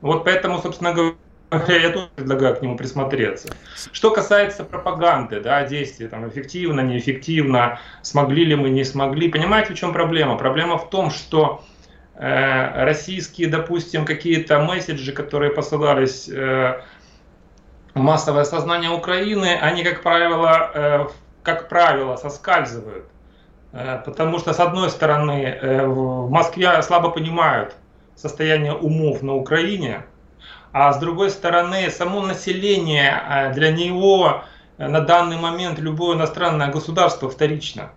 [0.00, 1.16] Вот поэтому, собственно говоря,
[1.50, 3.54] я тоже предлагаю к нему присмотреться.
[3.92, 9.30] Что касается пропаганды, да, действий, там, эффективно, неэффективно, смогли ли мы, не смогли.
[9.30, 10.36] Понимаете, в чем проблема?
[10.36, 11.62] Проблема в том, что
[12.14, 16.80] э, российские, допустим, какие-то месседжи, которые посылались э,
[17.96, 21.06] массовое сознание Украины, они, как правило, э,
[21.42, 23.06] как правило, соскальзывают.
[23.72, 27.74] Э, потому что, с одной стороны, э, в Москве слабо понимают
[28.14, 30.04] состояние умов на Украине,
[30.72, 34.42] а с другой стороны, само население для него
[34.76, 37.90] на данный момент любое иностранное государство вторично.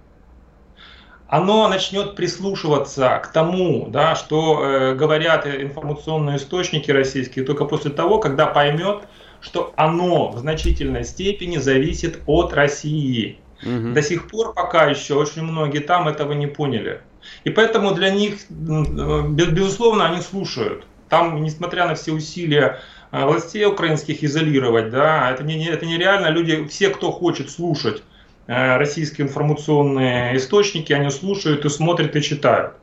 [1.27, 8.45] Оно начнет прислушиваться к тому, да, что говорят информационные источники российские, только после того, когда
[8.45, 9.03] поймет,
[9.41, 13.39] что оно в значительной степени зависит от России.
[13.63, 13.93] Угу.
[13.93, 17.01] До сих пор пока еще очень многие там этого не поняли.
[17.43, 20.85] И поэтому для них, безусловно, они слушают.
[21.09, 22.79] Там, несмотря на все усилия
[23.11, 26.27] э, властей украинских изолировать, да, это, не, это нереально.
[26.27, 28.03] Люди, все, кто хочет слушать
[28.47, 32.73] э, российские информационные источники, они слушают и смотрят и читают.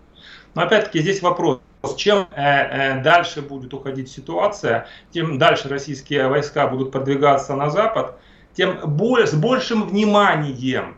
[0.54, 1.60] Но опять-таки здесь вопрос,
[1.94, 8.18] чем э, э, дальше будет уходить ситуация, тем дальше российские войска будут продвигаться на запад,
[8.54, 10.96] тем более, с большим вниманием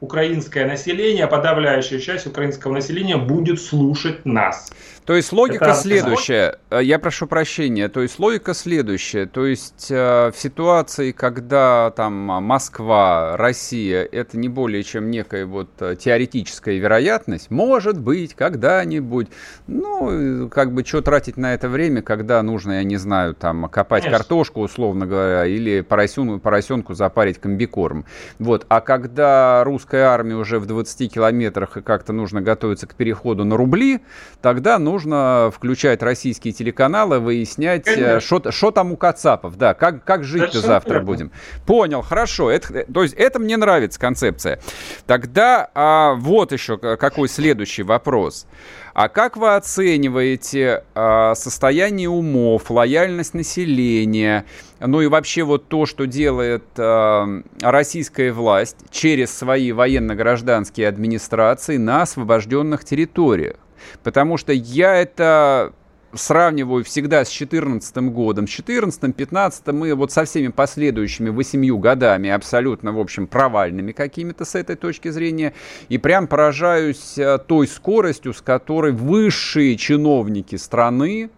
[0.00, 4.72] украинское население, подавляющая часть украинского населения будет слушать нас.
[5.08, 5.74] То есть логика это...
[5.74, 6.58] следующая.
[6.68, 7.88] Э, я прошу прощения.
[7.88, 9.24] То есть логика следующая.
[9.24, 15.70] То есть э, в ситуации, когда там Москва, Россия, это не более чем некая вот
[15.80, 19.28] э, теоретическая вероятность, может быть, когда-нибудь,
[19.66, 24.02] ну, как бы, что тратить на это время, когда нужно, я не знаю, там, копать
[24.02, 24.18] Конечно.
[24.18, 28.04] картошку, условно говоря, или поросенку, поросенку запарить комбикорм.
[28.38, 28.66] Вот.
[28.68, 33.56] А когда русская армия уже в 20 километрах и как-то нужно готовиться к переходу на
[33.56, 34.02] рубли,
[34.42, 40.24] тогда нужно нужно включать российские телеканалы, выяснять, э, что там у Кацапов, да, как, как
[40.24, 41.06] жить-то завтра верно.
[41.06, 41.32] будем.
[41.66, 42.50] Понял, хорошо.
[42.50, 44.60] Это, то есть это мне нравится концепция.
[45.06, 48.46] Тогда а, вот еще какой следующий вопрос.
[48.92, 54.44] А как вы оцениваете а, состояние умов, лояльность населения,
[54.80, 62.02] ну и вообще вот то, что делает а, российская власть через свои военно-гражданские администрации на
[62.02, 63.56] освобожденных территориях?
[64.02, 65.72] Потому что я это
[66.14, 68.46] сравниваю всегда с 2014 годом.
[68.46, 74.44] С 2014, 2015 мы вот со всеми последующими восемью годами абсолютно, в общем, провальными какими-то
[74.44, 75.52] с этой точки зрения.
[75.88, 81.30] И прям поражаюсь э, той скоростью, с которой высшие чиновники страны,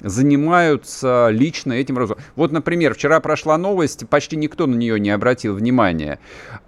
[0.00, 2.22] занимаются лично этим разумом.
[2.34, 6.18] Вот, например, вчера прошла новость, почти никто на нее не обратил внимания.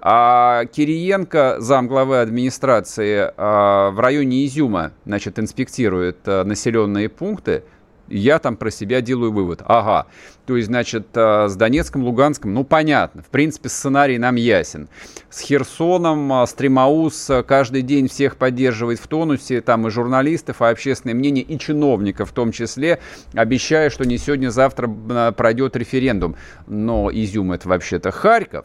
[0.00, 7.62] А Кириенко, замглавы администрации, а, в районе Изюма, значит, инспектирует а, населенные пункты
[8.08, 9.62] я там про себя делаю вывод.
[9.64, 10.06] Ага,
[10.48, 13.22] то есть, значит, э, с Донецком, Луганском, ну, понятно.
[13.22, 14.88] В принципе, сценарий нам ясен.
[15.28, 20.64] С Херсоном, э, Стримаус э, каждый день всех поддерживает в тонусе, там и журналистов, и
[20.64, 22.98] общественное мнение, и чиновников в том числе,
[23.34, 24.88] обещая, что не сегодня-завтра
[25.32, 26.36] пройдет референдум.
[26.66, 28.64] Но Изюм это вообще-то Харьков.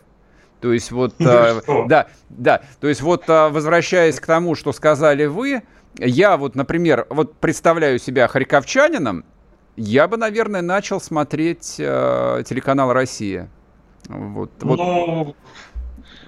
[0.62, 5.64] То есть вот, э, да, да, то есть вот возвращаясь к тому, что сказали вы,
[6.00, 9.26] я вот, например, вот представляю себя харьковчанином,
[9.76, 13.50] я бы, наверное, начал смотреть э, телеканал «Россия».
[14.08, 14.78] Вот, вот.
[14.78, 15.36] Ну,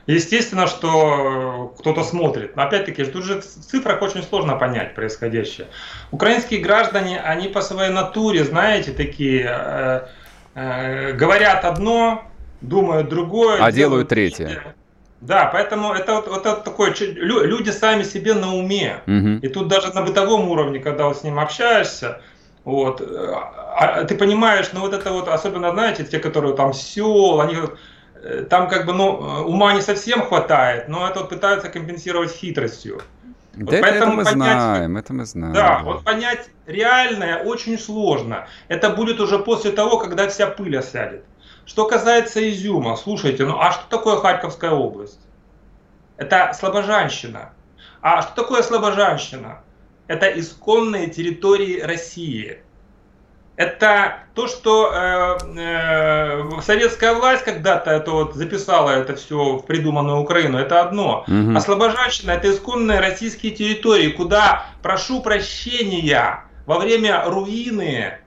[0.08, 2.56] естественно, что кто-то смотрит.
[2.56, 5.68] Но опять-таки, тут же в цифрах очень сложно понять происходящее.
[6.12, 10.08] Украинские граждане, они по своей натуре, знаете, такие, э,
[10.56, 12.24] э, говорят одно,
[12.62, 13.64] думают другое.
[13.64, 14.76] А делают, третье.
[15.22, 18.98] Да, поэтому это вот, вот это такое, люди сами себе на уме.
[19.08, 19.40] Угу.
[19.42, 22.22] И тут даже на бытовом уровне, когда вот с ним общаешься,
[22.66, 27.40] вот, а, а ты понимаешь, ну вот это вот, особенно, знаете, те, которые там сел,
[27.40, 27.58] они
[28.16, 33.02] э, там как бы, ну, ума не совсем хватает, но это вот пытаются компенсировать хитростью.
[33.54, 35.54] Да вот это, мы понять, знаем, это мы знаем.
[35.54, 38.48] Да, вот понять реальное очень сложно.
[38.68, 41.24] Это будет уже после того, когда вся пыль осядет.
[41.66, 45.20] Что касается Изюма, слушайте, ну а что такое Харьковская область?
[46.18, 47.52] Это слабожанщина.
[48.02, 49.60] А что такое слабожанщина?
[50.08, 52.60] Это исконные территории России.
[53.56, 60.20] Это то, что э, э, советская власть когда-то это вот записала это все в придуманную
[60.20, 61.24] Украину, это одно.
[61.26, 61.56] Угу.
[61.56, 68.18] А слабожанщина это исконные российские территории, куда, прошу прощения, во время руины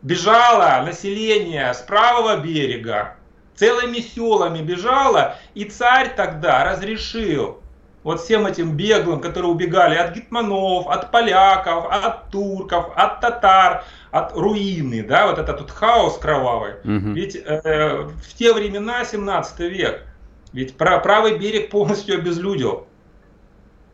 [0.00, 3.16] бежало население с правого берега,
[3.56, 7.60] целыми селами бежало, и царь тогда разрешил
[8.08, 14.32] вот всем этим беглым, которые убегали от гетманов, от поляков, от турков, от татар, от
[14.34, 16.76] руины, да, вот этот тут хаос кровавый.
[16.84, 17.12] Угу.
[17.12, 20.06] Ведь э, в те времена, 17 век,
[20.54, 22.86] ведь правый берег полностью обезлюдил.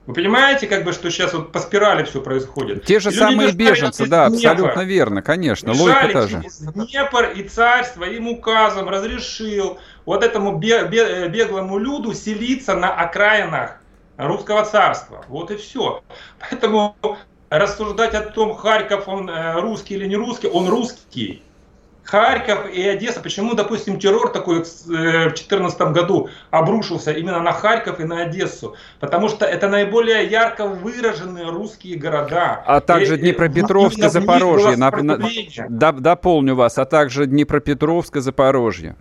[0.07, 2.85] Вы понимаете, как бы, что сейчас вот по спирали все происходит?
[2.85, 4.49] Те же и самые беженцы, да, Днепр.
[4.49, 6.45] абсолютно верно, конечно, логика та же.
[6.61, 13.81] Днепр и царь своим указом разрешил вот этому беглому люду селиться на окраинах
[14.17, 15.25] русского царства.
[15.29, 16.03] Вот и все.
[16.39, 16.97] Поэтому
[17.51, 21.43] рассуждать о том, Харьков он э, русский или не русский, он русский.
[22.05, 27.99] Харьков и Одесса, почему, допустим, террор такой э, в 2014 году обрушился именно на Харьков
[27.99, 28.77] и на Одессу?
[29.01, 32.63] Потому что это наиболее ярко выраженные русские города.
[32.67, 34.77] А также и, Днепропетровск и Запорожье.
[34.77, 35.19] На, на,
[35.93, 38.97] дополню вас, а также Днепропетровск и Запорожье.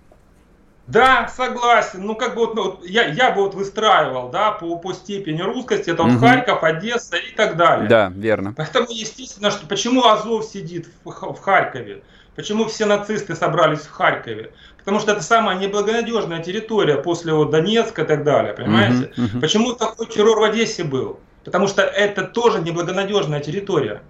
[0.88, 2.06] Да, согласен.
[2.06, 5.90] Ну, как бы вот, ну, я, я бы вот выстраивал, да, по, по степени русскости,
[5.90, 6.20] это вот угу.
[6.20, 7.88] Харьков, Одесса и так далее.
[7.88, 8.54] Да, верно.
[8.56, 12.04] Поэтому, естественно, что почему Азов сидит в, в Харькове?
[12.36, 14.52] Почему все нацисты собрались в Харькове?
[14.80, 19.12] Потому что это самая неблагонадежная территория после вот Донецка и так далее, понимаете?
[19.16, 19.40] Uh-huh, uh-huh.
[19.40, 21.20] Почему такой террор в Одессе был?
[21.46, 24.02] Потому что это тоже неблагонадежная территория.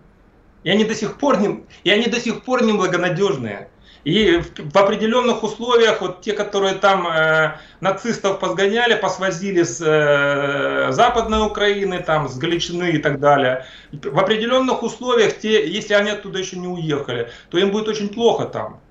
[0.64, 3.70] И они до сих пор не, и они до сих пор неблагонадежные.
[4.04, 10.92] И в, в определенных условиях вот те, которые там э, нацистов позгоняли, посвозили с э,
[10.92, 16.40] Западной Украины, там с Галичины и так далее, в определенных условиях, те, если они оттуда
[16.40, 18.82] еще не уехали, то им будет очень плохо там.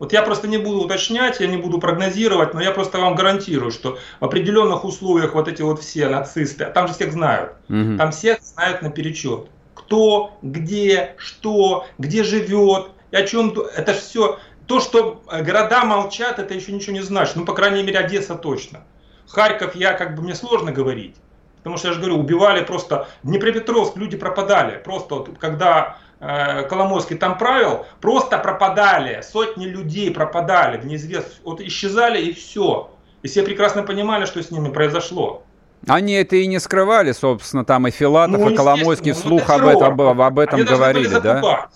[0.00, 3.70] Вот я просто не буду уточнять, я не буду прогнозировать, но я просто вам гарантирую,
[3.70, 7.98] что в определенных условиях вот эти вот все нацисты, там же всех знают, угу.
[7.98, 9.48] там всех знают наперечет.
[9.74, 16.38] Кто, где, что, где живет, и о чем это все то, что э, города молчат,
[16.38, 17.34] это еще ничего не значит.
[17.34, 18.84] Ну, по крайней мере, Одесса точно.
[19.28, 21.16] Харьков, я как бы мне сложно говорить.
[21.58, 24.78] Потому что я же говорю, убивали просто Днепропетровск, люди пропадали.
[24.78, 29.22] Просто вот, когда э, Коломойский там правил, просто пропадали.
[29.22, 31.40] Сотни людей пропадали в неизвестность.
[31.42, 32.92] Вот исчезали и все.
[33.22, 35.42] И все прекрасно понимали, что с ними произошло.
[35.88, 39.66] Они это и не скрывали, собственно, там и Филатов, ну, и Коломойский вслух ну, об
[39.66, 41.68] этом, об этом говорили, да?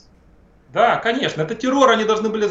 [0.75, 2.49] Да, конечно, это террор, они должны были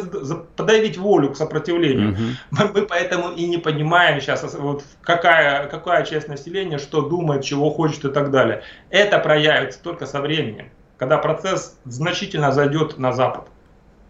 [0.55, 2.13] подавить волю к сопротивлению.
[2.13, 2.71] Угу.
[2.73, 8.05] Мы, поэтому и не понимаем сейчас, вот, какая, какая часть населения что думает, чего хочет
[8.05, 8.63] и так далее.
[8.89, 10.69] Это проявится только со временем.
[10.97, 13.47] когда процесс значительно зайдет на Запад.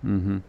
[0.03, 0.41] Угу.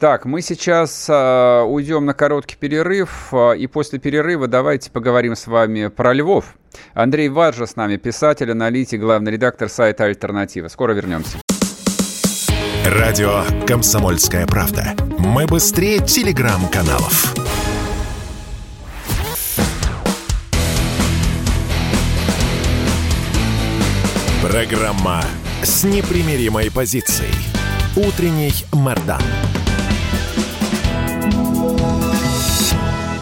[0.00, 5.46] Так, мы сейчас э, уйдем на короткий перерыв, э, и после перерыва давайте поговорим с
[5.46, 6.56] вами про Львов.
[6.94, 10.68] Андрей Ваджа с нами, писатель, аналитик, главный редактор сайта «Альтернатива».
[10.68, 11.38] Скоро вернемся.
[12.86, 14.94] Радио «Комсомольская правда».
[15.18, 17.34] Мы быстрее телеграм-каналов.
[24.42, 25.22] Программа
[25.62, 27.34] с непримиримой позицией.
[27.96, 29.22] Утренний Мордан.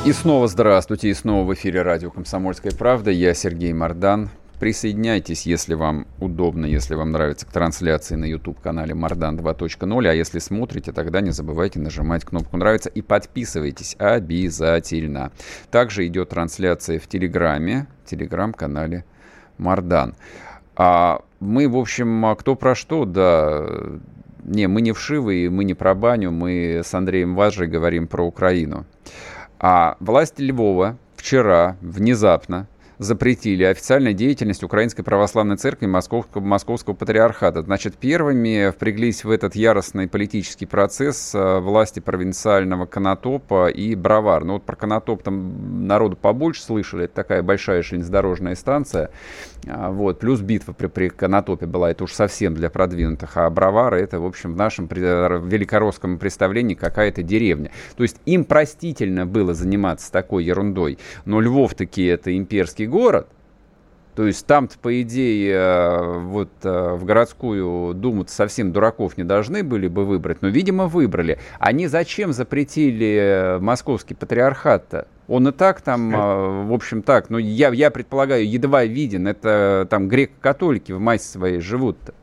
[0.07, 3.11] И снова здравствуйте, и снова в эфире радио «Комсомольская правда».
[3.11, 4.31] Я Сергей Мордан.
[4.59, 10.09] Присоединяйтесь, если вам удобно, если вам нравится к трансляции на YouTube-канале Мардан 2.0.
[10.09, 15.31] А если смотрите, тогда не забывайте нажимать кнопку «Нравится» и подписывайтесь обязательно.
[15.71, 19.05] Также идет трансляция в Телеграме, Телеграм-канале
[19.59, 20.17] Мардан.
[20.75, 23.65] А мы, в общем, кто про что, да,
[24.43, 28.87] не, мы не вшивые, мы не про баню, мы с Андреем Важей говорим про Украину.
[29.61, 32.67] А власти Львова вчера внезапно
[32.99, 37.63] запретили официальную деятельность Украинской Православной Церкви Московского, Московского Патриархата.
[37.63, 44.45] Значит, первыми впряглись в этот яростный политический процесс э, власти провинциального Конотопа и Бровар.
[44.45, 49.11] Ну вот про Конотоп там народу побольше слышали, это такая большая железнодорожная станция.
[49.67, 50.21] А, вот.
[50.21, 54.27] Плюс битва при, при Конотопе была, это уж совсем для продвинутых, а Бровар это, в
[54.27, 57.71] общем, в нашем великоросском представлении какая-то деревня.
[57.97, 63.29] То есть им простительно было заниматься такой ерундой, но Львов таки это имперский город,
[64.19, 69.63] то есть там-то, по идее, э, вот э, в городскую думу совсем дураков не должны
[69.63, 71.39] были бы выбрать, но, видимо, выбрали.
[71.61, 75.07] Они зачем запретили э, московский патриархат-то?
[75.29, 79.29] Он и так там, в общем, так, ну, я, я предполагаю, едва виден.
[79.29, 82.15] Это там греко-католики в массе своей живут-то.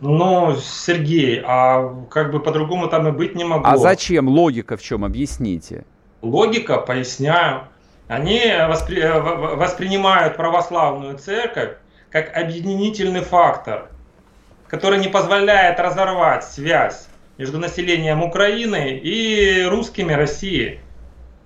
[0.00, 3.70] Ну, Сергей, а как бы по-другому там и быть не могло.
[3.70, 4.28] А зачем?
[4.28, 5.04] Логика в чем?
[5.04, 5.84] Объясните.
[6.22, 7.68] Логика, поясняю
[8.08, 9.00] они воспри...
[9.00, 11.76] Э, воспринимают православную церковь
[12.10, 13.90] как объединительный фактор,
[14.66, 17.06] который не позволяет разорвать связь
[17.36, 20.80] между населением Украины и русскими России.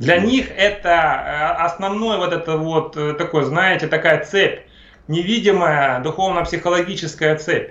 [0.02, 4.62] Для них это э, основной вот это вот э, такой, знаете, такая цепь,
[5.06, 7.70] невидимая духовно-психологическая цепь.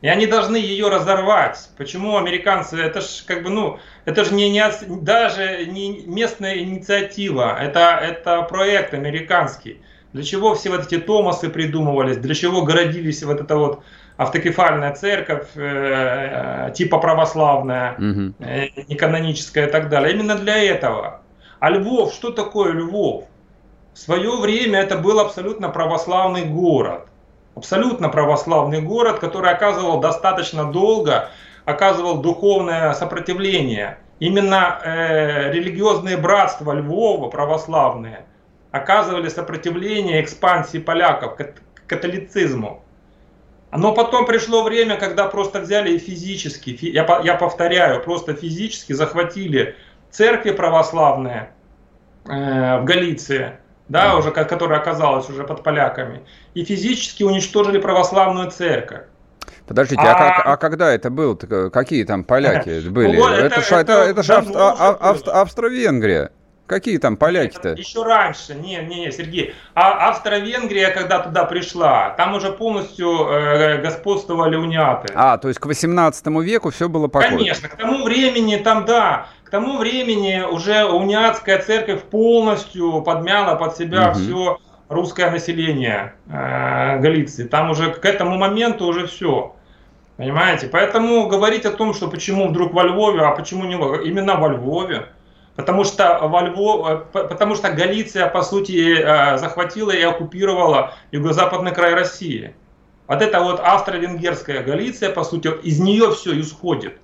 [0.00, 1.70] И они должны ее разорвать.
[1.78, 4.64] Почему американцы, это же как бы, ну, это же не, не,
[5.00, 9.80] даже не местная инициатива, это, это проект американский.
[10.12, 13.84] Для чего все вот эти Томасы придумывались, для чего городились вот эта вот
[14.16, 18.34] автокефальная церковь, э, типа православная, угу.
[18.40, 20.14] э, неканоническая и так далее.
[20.14, 21.23] Именно для этого.
[21.64, 23.24] А Львов, что такое Львов?
[23.94, 27.08] В свое время это был абсолютно православный город
[27.54, 31.30] абсолютно православный город, который оказывал достаточно долго,
[31.64, 33.96] оказывал духовное сопротивление.
[34.18, 38.26] Именно э, религиозные братства Львова, православные,
[38.70, 41.54] оказывали сопротивление экспансии поляков к
[41.86, 42.82] католицизму.
[43.72, 49.76] Но потом пришло время, когда просто взяли и физически, я, я повторяю, просто физически захватили
[50.14, 51.50] церкви православные
[52.26, 53.58] э, в Галиции,
[53.88, 56.22] да, уже, которая оказалась уже под поляками,
[56.54, 59.02] и физически уничтожили православную церковь.
[59.66, 61.34] Подождите, а, а, как, а когда это было?
[61.34, 63.16] Какие там поляки были?
[63.16, 66.30] Ну, это, это, это, это, это же Австро, Австро, Австро-Венгрия.
[66.66, 67.70] Какие там поляки-то?
[67.74, 69.54] Еще раньше, не, не, Сергей.
[69.74, 75.12] А Австро-Венгрия, когда туда пришла, там уже полностью э, господствовали униаты.
[75.14, 77.36] А, то есть к 18 веку все было покойно?
[77.36, 84.10] Конечно, к тому времени там, да, тому времени уже униатская церковь полностью подмяла под себя
[84.10, 84.18] угу.
[84.18, 87.44] все русское население э, Галиции.
[87.44, 89.54] Там уже к этому моменту уже все.
[90.16, 90.66] Понимаете?
[90.66, 93.74] Поэтому говорить о том, что почему вдруг во Львове, а почему не
[94.04, 95.06] именно во Львове,
[95.54, 101.70] Потому что, во Львов, э, потому что Галиция, по сути, э, захватила и оккупировала юго-западный
[101.70, 102.56] край России.
[103.06, 106.98] Вот это вот австро-венгерская Галиция, по сути, из нее все исходит.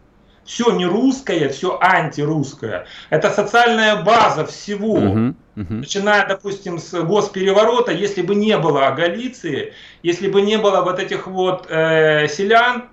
[0.51, 2.85] Все не русское, все антирусское.
[3.09, 5.33] Это социальная база всего.
[5.55, 11.29] Начиная, допустим, с госпереворота, если бы не было Галиции, если бы не было вот этих
[11.29, 12.89] вот э, селян,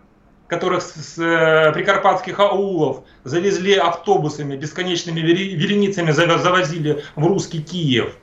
[0.47, 8.15] которых с э, прикарпатских аулов завезли автобусами, бесконечными вереницами завозили в русский Киев.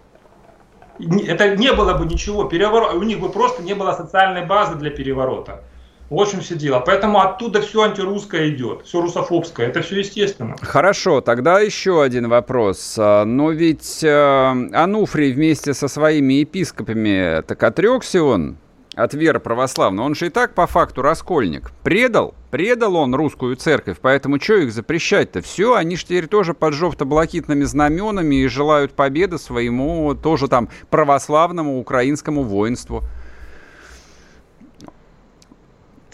[1.26, 4.90] Это не было бы ничего, переворот, у них бы просто не было социальной базы для
[4.90, 5.64] переворота.
[6.10, 6.80] В общем, все дело.
[6.80, 9.68] Поэтому оттуда все антирусское идет, все русофобское.
[9.68, 10.56] Это все естественно.
[10.60, 12.96] Хорошо, тогда еще один вопрос.
[12.98, 18.58] А, но ведь э, Ануфрий вместе со своими епископами, так отрекся он
[18.94, 20.04] от веры православной.
[20.04, 21.72] Он же и так по факту раскольник.
[21.82, 25.40] Предал, предал он русскую церковь, поэтому что их запрещать-то?
[25.40, 31.80] Все, они же теперь тоже под жовто-блакитными знаменами и желают победы своему тоже там православному
[31.80, 33.02] украинскому воинству.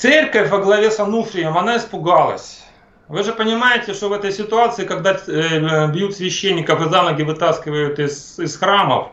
[0.00, 2.62] Церковь во главе с Ануфрием, она испугалась.
[3.08, 7.98] Вы же понимаете, что в этой ситуации, когда э, бьют священников и за ноги вытаскивают
[7.98, 9.08] из, из храмов,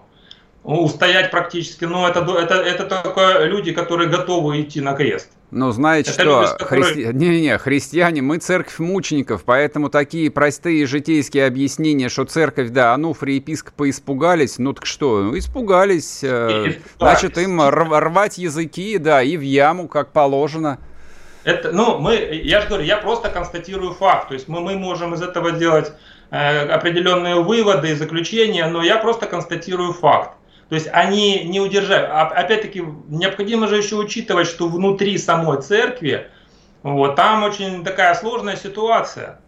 [0.63, 5.29] устоять практически, ну, это, это, это только люди, которые готовы идти на крест.
[5.49, 6.83] Ну, знаете это что, люди, которые...
[6.83, 7.13] христи...
[7.13, 13.35] не, не, христиане, мы церковь мучеников, поэтому такие простые житейские объяснения, что церковь, да, Ануфрий
[13.35, 19.41] епископы испугались, ну так что, ну, испугались, э, значит, им рвать языки, да, и в
[19.41, 20.79] яму, как положено.
[21.45, 25.13] Это, ну, мы, я же говорю, я просто констатирую факт, то есть мы, мы можем
[25.13, 25.93] из этого делать
[26.29, 30.36] э, определенные выводы и заключения, но я просто констатирую факт.
[30.70, 32.05] То есть они не удержали.
[32.05, 36.28] А, опять-таки, необходимо же еще учитывать, что внутри самой церкви,
[36.84, 39.39] вот, там очень такая сложная ситуация.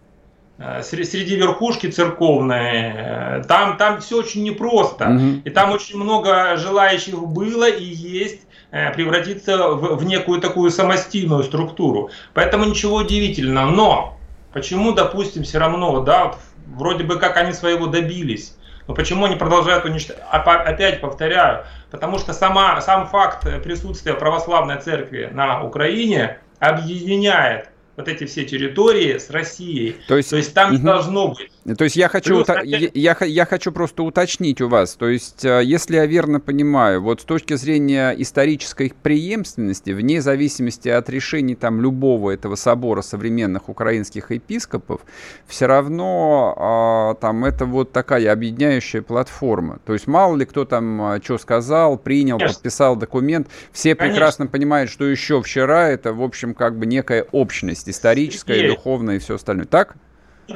[0.60, 5.06] Э, среди верхушки церковной, э, там, там все очень непросто.
[5.06, 5.42] Mm-hmm.
[5.46, 8.42] И там очень много желающих было и есть
[8.72, 12.10] э, превратиться в, в некую такую самостийную структуру.
[12.34, 13.72] Поэтому ничего удивительного.
[13.72, 14.18] Но
[14.52, 16.36] почему, допустим, все равно, да,
[16.68, 18.58] вроде бы как они своего добились,
[18.90, 20.24] но почему они продолжают уничтожать?
[20.32, 27.70] Опять повторяю, потому что сама, сам факт присутствия православной церкви на Украине объединяет
[28.00, 29.98] вот эти все территории с Россией.
[30.08, 30.84] То есть, То есть там угу.
[30.84, 31.78] должно быть.
[31.78, 34.96] То есть я хочу, Плюс, ута- я, я, я хочу просто уточнить у вас.
[34.96, 40.88] То есть, э, если я верно понимаю, вот с точки зрения исторической преемственности, вне зависимости
[40.88, 45.02] от решений там любого этого собора современных украинских епископов,
[45.46, 49.80] все равно а, там это вот такая объединяющая платформа.
[49.86, 52.56] То есть мало ли кто там а, что сказал, принял, Конечно.
[52.56, 54.16] подписал документ, все Конечно.
[54.16, 59.16] прекрасно понимают, что еще вчера это, в общем, как бы некая общность историческая, Сергей, духовная
[59.16, 59.66] и все остальное.
[59.66, 59.96] Так?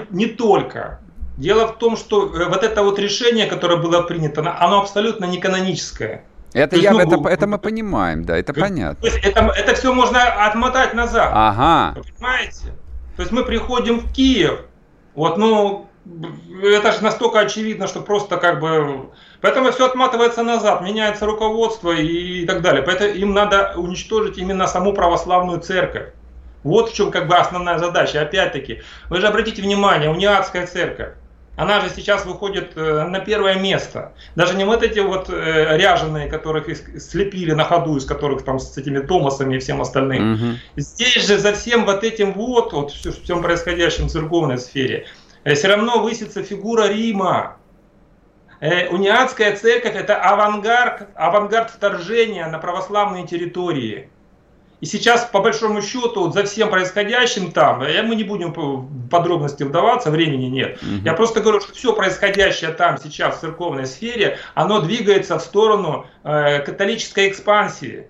[0.09, 0.99] Не только.
[1.37, 5.39] Дело в том, что э, вот это вот решение, которое было принято, оно абсолютно не
[5.39, 6.25] каноническое.
[6.53, 9.01] Это, я, есть, ну, это, это мы понимаем, да, это понятно.
[9.01, 11.31] То есть это, это все можно отмотать назад.
[11.33, 11.99] Ага.
[11.99, 12.65] Вы понимаете?
[13.15, 14.59] То есть мы приходим в Киев,
[15.15, 15.89] вот, ну,
[16.61, 19.09] это же настолько очевидно, что просто как бы...
[19.41, 22.83] Поэтому все отматывается назад, меняется руководство и так далее.
[22.83, 26.13] Поэтому им надо уничтожить именно саму православную церковь.
[26.63, 28.21] Вот в чем как бы основная задача.
[28.21, 31.13] Опять-таки, вы же обратите внимание, униатская церковь,
[31.55, 34.13] она же сейчас выходит э, на первое место.
[34.35, 36.65] Даже не вот эти вот э, ряженые, которых
[36.99, 40.33] слепили на ходу, из которых там с этими Томасами и всем остальным.
[40.33, 40.41] Угу.
[40.77, 45.05] Здесь же за всем вот этим вот, вот всем происходящем в церковной сфере,
[45.43, 47.57] э, все равно высится фигура Рима.
[48.61, 54.09] Униатская церковь это авангард, авангард вторжения на православные территории.
[54.83, 60.11] И сейчас, по большому счету, за всем происходящим там, мы не будем в подробности вдаваться,
[60.11, 60.77] времени нет.
[60.83, 61.05] Угу.
[61.05, 66.05] Я просто говорю, что все происходящее там сейчас в церковной сфере, оно двигается в сторону
[66.25, 68.07] э, католической экспансии.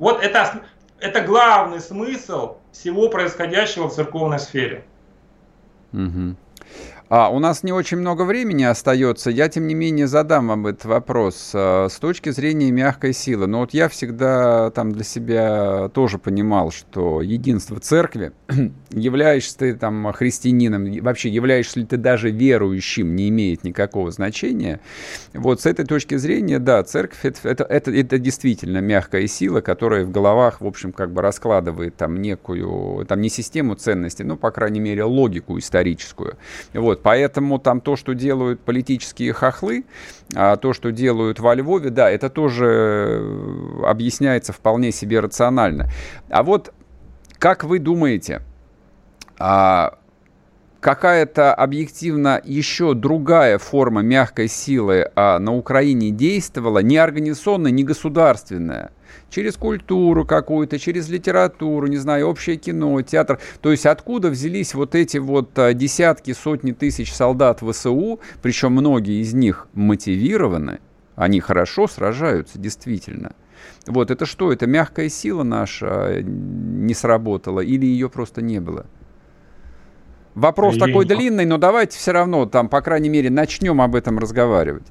[0.00, 0.62] Вот это,
[0.98, 4.84] это главный смысл всего происходящего в церковной сфере.
[5.92, 6.34] Угу.
[7.14, 9.28] А, у нас не очень много времени остается.
[9.28, 11.50] Я, тем не менее, задам вам этот вопрос.
[11.52, 13.46] А, с точки зрения мягкой силы.
[13.46, 18.32] Но вот я всегда там для себя тоже понимал, что единство церкви,
[18.90, 24.80] являешься ты там христианином, вообще являешься ли ты даже верующим, не имеет никакого значения.
[25.34, 30.06] Вот с этой точки зрения, да, церковь это, это, это, это действительно мягкая сила, которая
[30.06, 34.50] в головах, в общем, как бы раскладывает там некую, там не систему ценностей, но, по
[34.50, 36.38] крайней мере, логику историческую.
[36.72, 39.84] Вот, Поэтому там то, что делают политические хохлы,
[40.34, 45.90] а то, что делают во Львове, да, это тоже э, объясняется вполне себе рационально.
[46.30, 46.72] А вот
[47.38, 48.42] как вы думаете,
[49.38, 49.98] а,
[50.80, 58.92] какая-то объективно еще другая форма мягкой силы а, на Украине действовала, не организационная, не государственная–
[59.30, 63.38] через культуру какую-то, через литературу, не знаю, общее кино, театр.
[63.60, 69.20] То есть откуда взялись вот эти вот а, десятки, сотни тысяч солдат ВСУ, причем многие
[69.20, 70.80] из них мотивированы,
[71.16, 73.34] они хорошо сражаются, действительно.
[73.86, 74.52] Вот это что?
[74.52, 78.86] Это мягкая сила наша а, не сработала или ее просто не было?
[80.34, 84.18] Вопрос Я такой длинный, но давайте все равно там, по крайней мере, начнем об этом
[84.18, 84.86] разговаривать.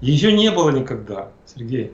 [0.00, 1.92] Ее не было никогда, Сергей.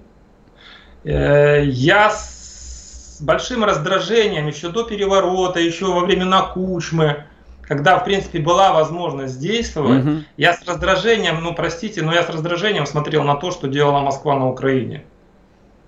[1.05, 7.25] Э, я с большим раздражением еще до переворота, еще во времена Кучмы,
[7.63, 10.11] когда, в принципе, была возможность действовать, угу.
[10.37, 14.39] я с раздражением, ну, простите, но я с раздражением смотрел на то, что делала Москва
[14.39, 15.05] на Украине.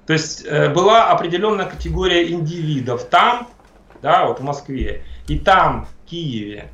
[0.07, 3.49] То есть э, была определенная категория индивидов там,
[4.03, 6.71] да, вот в Москве, и там, в Киеве,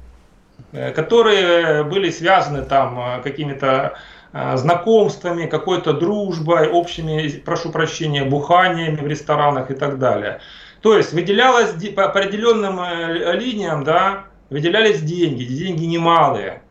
[0.73, 3.95] э, которые были связаны там какими-то
[4.33, 10.41] знакомствами, какой-то дружбой, общими, прошу прощения, буханиями в ресторанах и так далее.
[10.81, 16.63] То есть выделялось по определенным э, линиям, да, выделялись деньги, деньги немалые.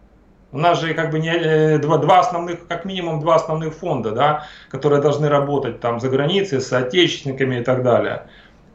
[0.51, 4.11] У нас же как бы не, э, два, два основных, как минимум два основных фонда,
[4.11, 8.23] да, которые должны работать там за границей с соотечественниками и так далее.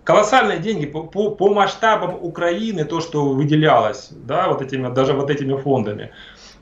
[0.05, 5.31] Колоссальные деньги по, по, по масштабам Украины, то, что выделялось, да, вот этими, даже вот
[5.31, 6.13] этими фондами.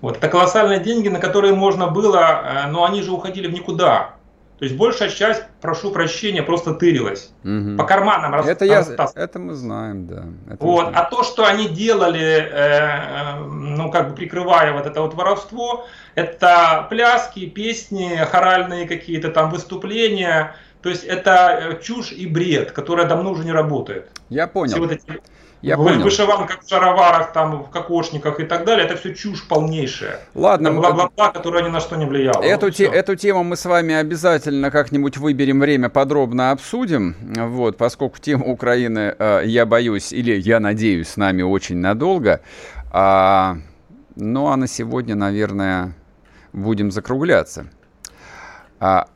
[0.05, 4.17] Вот, это колоссальные деньги, на которые можно было, э, но они же уходили в никуда.
[4.59, 7.33] То есть большая часть, прошу прощения, просто тырилась.
[7.43, 7.79] Угу.
[7.79, 8.85] По карманам рас, это, я,
[9.15, 10.25] это мы знаем, да.
[10.47, 10.89] Это вот.
[10.89, 10.99] Знаем.
[10.99, 16.87] А то, что они делали, э, ну, как бы прикрывая вот это вот воровство, это
[16.91, 20.55] пляски, песни, хоральные какие-то там выступления.
[20.83, 24.11] То есть это э, чушь и бред, которая давно уже не работает.
[24.29, 24.73] Я понял.
[24.73, 25.23] Все вот эти
[25.65, 26.03] я в понял.
[26.03, 30.21] вышиванках, в шароварах, там, в кокошниках и так далее, это все чушь полнейшая.
[30.35, 30.73] Ладно.
[30.73, 32.43] Бла-бла-бла, которая ни на что не влияла.
[32.43, 37.17] Эту, те, эту тему мы с вами обязательно как-нибудь выберем время, подробно обсудим.
[37.35, 42.43] Вот, поскольку тема Украины, э, я боюсь, или я надеюсь, с нами очень надолго.
[42.93, 43.57] А,
[44.17, 45.95] ну, а на сегодня, наверное,
[46.53, 47.69] будем закругляться.
[48.81, 49.09] А,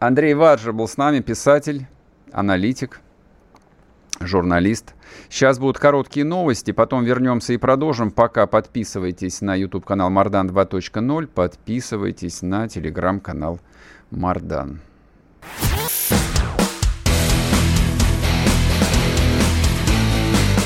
[0.00, 1.86] Андрей Ваджа был с нами, писатель,
[2.30, 3.00] аналитик,
[4.20, 4.94] журналист.
[5.28, 8.10] Сейчас будут короткие новости, потом вернемся и продолжим.
[8.10, 13.60] Пока подписывайтесь на YouTube-канал Мардан 2.0, подписывайтесь на телеграм-канал
[14.10, 14.80] Мардан.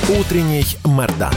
[0.09, 1.35] Утренний Мардан.